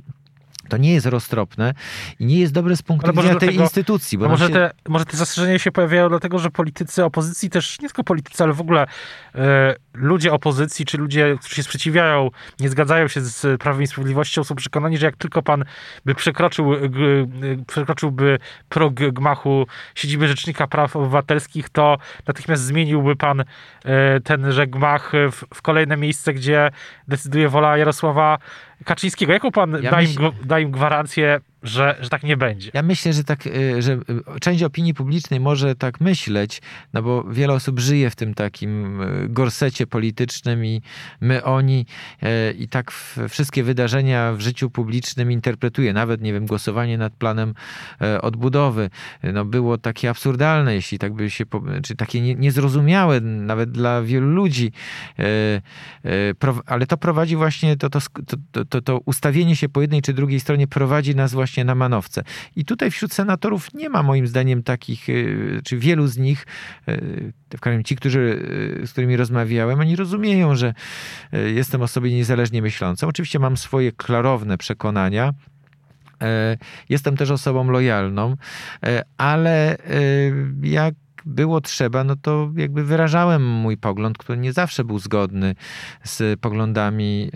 to 0.71 0.77
nie 0.77 0.93
jest 0.93 1.05
roztropne 1.05 1.73
i 2.19 2.25
nie 2.25 2.39
jest 2.39 2.53
dobre 2.53 2.75
z 2.75 2.81
punktu 2.81 3.11
widzenia 3.11 3.35
tej 3.35 3.49
tego, 3.49 3.63
instytucji. 3.63 4.17
Bo 4.17 4.29
może, 4.29 4.47
się... 4.47 4.53
te, 4.53 4.71
może 4.87 5.05
te 5.05 5.17
zastrzeżenia 5.17 5.59
się 5.59 5.71
pojawiają 5.71 6.09
dlatego, 6.09 6.39
że 6.39 6.49
politycy 6.49 7.05
opozycji 7.05 7.49
też, 7.49 7.79
nie 7.79 7.87
tylko 7.87 8.03
politycy, 8.03 8.43
ale 8.43 8.53
w 8.53 8.61
ogóle 8.61 8.87
e, 9.35 9.75
ludzie 9.93 10.33
opozycji, 10.33 10.85
czy 10.85 10.97
ludzie, 10.97 11.35
którzy 11.39 11.55
się 11.55 11.63
sprzeciwiają, 11.63 12.29
nie 12.59 12.69
zgadzają 12.69 13.07
się 13.07 13.21
z 13.21 13.61
Prawem 13.61 13.83
i 13.83 13.87
Sprawiedliwością, 13.87 14.43
są 14.43 14.55
przekonani, 14.55 14.97
że 14.97 15.05
jak 15.05 15.15
tylko 15.15 15.41
pan 15.41 15.65
by 16.05 16.15
przekroczył, 16.15 16.71
g, 16.89 17.27
przekroczyłby 17.67 18.39
próg 18.69 18.93
gmachu 18.93 19.67
siedziby 19.95 20.27
Rzecznika 20.27 20.67
Praw 20.67 20.95
Obywatelskich, 20.95 21.69
to 21.69 21.97
natychmiast 22.27 22.63
zmieniłby 22.63 23.15
pan 23.15 23.39
e, 23.39 23.45
tenże 24.19 24.67
gmach 24.67 25.11
w, 25.31 25.55
w 25.55 25.61
kolejne 25.61 25.97
miejsce, 25.97 26.33
gdzie 26.33 26.71
decyduje 27.07 27.49
wola 27.49 27.77
Jarosława 27.77 28.37
Kaczyńskiego. 28.85 29.33
Jaką 29.33 29.51
pan 29.51 29.77
ja 29.81 29.91
da, 29.91 30.01
im, 30.01 30.09
da 30.43 30.59
im 30.59 30.71
gwarancję 30.71 31.39
że, 31.63 31.97
że 32.01 32.09
tak 32.09 32.23
nie 32.23 32.37
będzie. 32.37 32.71
Ja 32.73 32.81
myślę, 32.81 33.13
że 33.13 33.23
tak, 33.23 33.47
y, 33.47 33.81
że 33.81 33.99
część 34.41 34.63
opinii 34.63 34.93
publicznej 34.93 35.39
może 35.39 35.75
tak 35.75 36.01
myśleć, 36.01 36.61
no 36.93 37.01
bo 37.01 37.23
wiele 37.23 37.53
osób 37.53 37.79
żyje 37.79 38.09
w 38.09 38.15
tym 38.15 38.33
takim 38.33 39.01
y, 39.01 39.29
gorsecie 39.29 39.87
politycznym 39.87 40.65
i 40.65 40.81
my, 41.21 41.43
oni 41.43 41.85
y, 42.23 42.53
i 42.53 42.67
tak 42.67 42.91
wszystkie 43.29 43.63
wydarzenia 43.63 44.33
w 44.33 44.41
życiu 44.41 44.69
publicznym 44.69 45.31
interpretuje. 45.31 45.93
Nawet, 45.93 46.21
nie 46.21 46.33
wiem, 46.33 46.45
głosowanie 46.45 46.97
nad 46.97 47.13
planem 47.13 47.53
odbudowy, 48.21 48.89
no 49.23 49.45
było 49.45 49.77
takie 49.77 50.09
absurdalne, 50.09 50.75
jeśli 50.75 50.99
tak 50.99 51.13
by 51.13 51.29
się, 51.29 51.45
czy 51.83 51.95
takie 51.95 52.35
niezrozumiałe 52.35 53.21
nawet 53.21 53.71
dla 53.71 54.01
wielu 54.01 54.27
ludzi, 54.27 54.71
ale 56.65 56.87
to 56.87 56.97
prowadzi 56.97 57.35
właśnie, 57.35 57.77
to, 57.77 57.89
to, 57.89 57.99
to, 58.69 58.81
to 58.81 58.99
ustawienie 59.05 59.55
się 59.55 59.69
po 59.69 59.81
jednej 59.81 60.01
czy 60.01 60.13
drugiej 60.13 60.39
stronie 60.39 60.67
prowadzi 60.67 61.15
nas 61.15 61.33
właśnie 61.33 61.50
właśnie 61.51 61.65
na 61.65 61.75
manowce. 61.75 62.23
I 62.55 62.65
tutaj 62.65 62.91
wśród 62.91 63.13
senatorów 63.13 63.73
nie 63.73 63.89
ma 63.89 64.03
moim 64.03 64.27
zdaniem 64.27 64.63
takich, 64.63 65.09
y, 65.09 65.61
czy 65.63 65.77
wielu 65.77 66.07
z 66.07 66.17
nich, 66.17 66.45
y, 66.89 67.33
w 67.57 67.59
kraju 67.59 67.83
ci, 67.83 67.95
którzy, 67.95 68.19
y, 68.83 68.87
z 68.87 68.91
którymi 68.91 69.17
rozmawiałem, 69.17 69.79
oni 69.79 69.95
rozumieją, 69.95 70.55
że 70.55 70.73
jestem 71.31 71.81
osobą 71.81 72.07
niezależnie 72.07 72.61
myślącą. 72.61 73.07
Oczywiście 73.07 73.39
mam 73.39 73.57
swoje 73.57 73.91
klarowne 73.91 74.57
przekonania, 74.57 75.33
Jestem 76.89 77.17
też 77.17 77.31
osobą 77.31 77.71
lojalną, 77.71 78.35
ale 79.17 79.77
jak 80.63 80.93
było 81.25 81.61
trzeba, 81.61 82.03
no 82.03 82.15
to 82.15 82.51
jakby 82.55 82.83
wyrażałem 82.83 83.45
mój 83.45 83.77
pogląd, 83.77 84.17
który 84.17 84.37
nie 84.37 84.53
zawsze 84.53 84.83
był 84.83 84.99
zgodny 84.99 85.55
z 86.03 86.39
poglądami, 86.39 87.31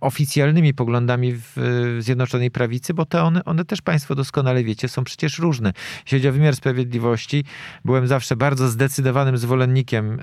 oficjalnymi 0.00 0.74
poglądami 0.74 1.32
w 1.34 1.56
Zjednoczonej 1.98 2.50
Prawicy, 2.50 2.94
bo 2.94 3.06
te 3.06 3.22
one, 3.22 3.44
one 3.44 3.64
też 3.64 3.82
Państwo 3.82 4.14
doskonale 4.14 4.64
wiecie, 4.64 4.88
są 4.88 5.04
przecież 5.04 5.38
różne. 5.38 5.72
Jeśli 6.04 6.18
chodzi 6.18 6.28
o 6.28 6.32
wymiar 6.32 6.56
sprawiedliwości, 6.56 7.44
byłem 7.84 8.06
zawsze 8.06 8.36
bardzo 8.36 8.68
zdecydowanym 8.68 9.38
zwolennikiem 9.38 10.18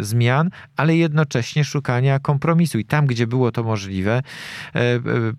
zmian, 0.00 0.50
ale 0.76 0.96
jednocześnie 0.96 1.64
szukania 1.64 2.18
kompromisu. 2.18 2.78
I 2.78 2.84
tam, 2.84 3.06
gdzie 3.06 3.26
było 3.26 3.52
to 3.52 3.62
możliwe, 3.64 4.22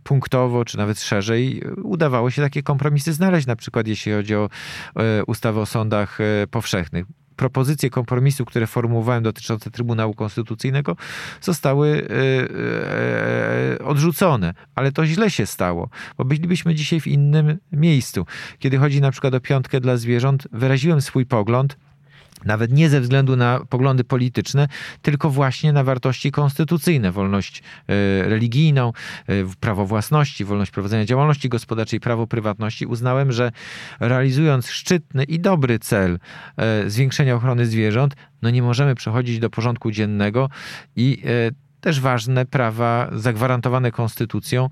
punktowo, 0.04 0.66
czy 0.66 0.78
nawet 0.78 1.02
szerzej, 1.02 1.64
udawało 1.84 2.32
się 2.32 2.42
takie 2.42 2.64
kompromisy 2.64 3.14
znaleźć, 3.14 3.48
na 3.48 3.56
przykład 3.56 3.88
jeśli 3.88 4.12
chodzi 4.12 4.36
o 4.36 4.50
ustawę 5.28 5.62
o 5.62 5.66
sądach 5.66 5.88
e, 5.97 6.47
powszechnych 6.47 7.06
propozycje 7.36 7.89
kompromisu, 7.89 8.45
które 8.45 8.67
formułowałem 8.67 9.23
dotyczące 9.23 9.71
Trybunału 9.71 10.13
Konstytucyjnego, 10.13 10.95
zostały 11.41 12.08
e, 13.80 13.84
odrzucone. 13.84 14.54
Ale 14.75 14.91
to 14.91 15.06
źle 15.06 15.32
się 15.32 15.45
stało, 15.45 15.89
bo 16.17 16.25
bylibyśmy 16.25 16.75
dzisiaj 16.75 16.99
w 16.99 17.08
innym 17.08 17.58
miejscu. 17.71 18.25
Kiedy 18.60 18.78
chodzi 18.78 19.02
na 19.02 19.12
przykład 19.12 19.34
o 19.34 19.39
piątkę 19.39 19.80
dla 19.80 19.97
zwierząt, 19.97 20.47
wyraziłem 20.52 21.02
swój 21.02 21.25
pogląd, 21.25 21.78
nawet 22.45 22.71
nie 22.71 22.89
ze 22.89 23.02
względu 23.02 23.36
na 23.36 23.60
poglądy 23.69 24.04
polityczne, 24.04 24.67
tylko 25.02 25.30
właśnie 25.30 25.73
na 25.73 25.84
wartości 25.84 26.32
konstytucyjne, 26.32 27.12
wolność 27.12 27.60
e, 27.60 27.93
religijną, 28.30 28.93
e, 29.28 29.34
prawo 29.60 29.86
własności, 29.86 30.45
wolność 30.45 30.71
prowadzenia 30.71 31.06
działalności 31.06 31.49
gospodarczej, 31.49 31.99
prawo 31.99 32.28
prywatności. 32.28 32.86
Uznałem, 32.86 33.32
że 33.32 33.52
realizując 33.99 34.69
szczytny 34.69 35.23
i 35.23 35.39
dobry 35.39 35.80
cel 35.80 36.19
e, 36.58 36.89
zwiększenia 36.89 37.36
ochrony 37.36 37.65
zwierząt, 37.65 38.15
no 38.41 38.49
nie 38.49 38.62
możemy 38.62 38.95
przechodzić 38.95 39.39
do 39.39 39.49
porządku 39.49 39.91
dziennego 39.91 40.49
i 40.95 41.23
też 41.82 42.00
ważne 42.00 42.46
prawa 42.46 43.10
zagwarantowane 43.13 43.92
konstytucją 43.92 44.70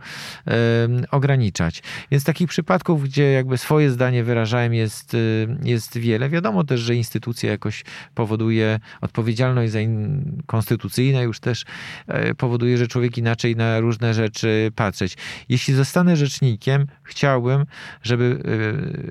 ograniczać. 1.11 1.83
Więc 2.11 2.23
takich 2.23 2.49
przypadków, 2.49 3.03
gdzie 3.03 3.31
jakby 3.31 3.57
swoje 3.57 3.91
zdanie 3.91 4.23
wyrażałem 4.23 4.73
jest, 4.73 5.13
y, 5.13 5.47
jest 5.63 5.97
wiele. 5.97 6.29
Wiadomo 6.29 6.63
też, 6.63 6.79
że 6.79 6.95
instytucja 6.95 7.51
jakoś 7.51 7.83
powoduje 8.15 8.79
odpowiedzialność 9.01 9.71
za 9.71 9.81
in, 9.81 10.23
konstytucyjna 10.45 11.21
już 11.21 11.39
też 11.39 11.65
e, 12.07 12.35
powoduje, 12.35 12.77
że 12.77 12.87
człowiek 12.87 13.17
inaczej 13.17 13.55
na 13.55 13.79
różne 13.79 14.13
rzeczy 14.13 14.71
patrzeć. 14.75 15.17
Jeśli 15.49 15.73
zostanę 15.73 16.15
rzecznikiem, 16.15 16.87
chciałbym, 17.03 17.65
żeby 18.03 18.39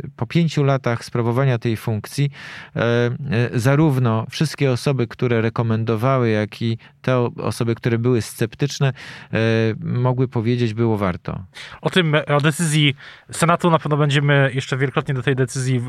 e, 0.05 0.09
po 0.17 0.27
pięciu 0.27 0.65
latach 0.65 1.05
sprawowania 1.05 1.59
tej 1.59 1.77
funkcji 1.77 2.31
e, 2.77 3.11
zarówno 3.55 4.27
wszystkie 4.31 4.73
osoby, 4.73 5.07
które 5.07 5.41
rekomendowały, 5.41 6.31
jak 6.31 6.63
i 6.63 6.79
te 7.03 7.19
osoby, 7.37 7.75
które 7.75 7.86
które 7.87 7.99
były 7.99 8.23
sceptyczne, 8.23 8.89
e, 9.33 9.39
mogły 9.81 10.29
powiedzieć, 10.29 10.75
było 10.75 10.99
warto. 10.99 11.45
O 11.81 11.91
tym, 11.91 12.15
o 12.37 12.41
decyzji 12.41 12.95
Senatu 13.33 13.71
na 13.71 13.79
pewno 13.79 13.97
będziemy 13.97 14.51
jeszcze 14.55 14.77
wielokrotnie 14.77 15.15
do 15.15 15.23
tej 15.23 15.37
decyzji 15.37 15.77
e, 15.77 15.83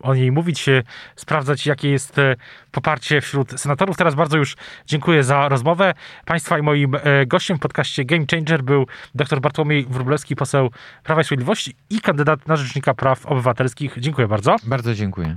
o 0.00 0.14
niej 0.14 0.32
mówić, 0.32 0.66
sprawdzać, 1.16 1.66
jakie 1.66 1.90
jest 1.90 2.18
e, 2.18 2.36
poparcie 2.70 3.20
wśród 3.20 3.60
senatorów. 3.60 3.96
Teraz 3.96 4.14
bardzo 4.14 4.38
już 4.38 4.56
dziękuję 4.86 5.24
za 5.24 5.48
rozmowę. 5.48 5.94
Państwa 6.24 6.58
i 6.58 6.62
moim 6.62 6.92
gościem 7.26 7.56
w 7.56 7.60
podcaście 7.60 8.04
Game 8.04 8.24
Changer 8.30 8.62
był 8.62 8.86
dr 9.14 9.40
Bartłomiej 9.40 9.86
Wróblewski, 9.90 10.36
poseł 10.36 10.70
Prawa 11.04 11.20
i 11.20 11.24
Sprawiedliwości 11.24 11.74
i 11.90 12.00
kandydat 12.00 12.48
na 12.48 12.56
Rzecznika 12.56 12.94
Praw 12.94 13.26
Obywatelskich. 13.26 13.94
Dziękuję 13.98 14.28
bardzo. 14.28 14.56
Bardzo 14.66 14.94
dziękuję. 14.94 15.36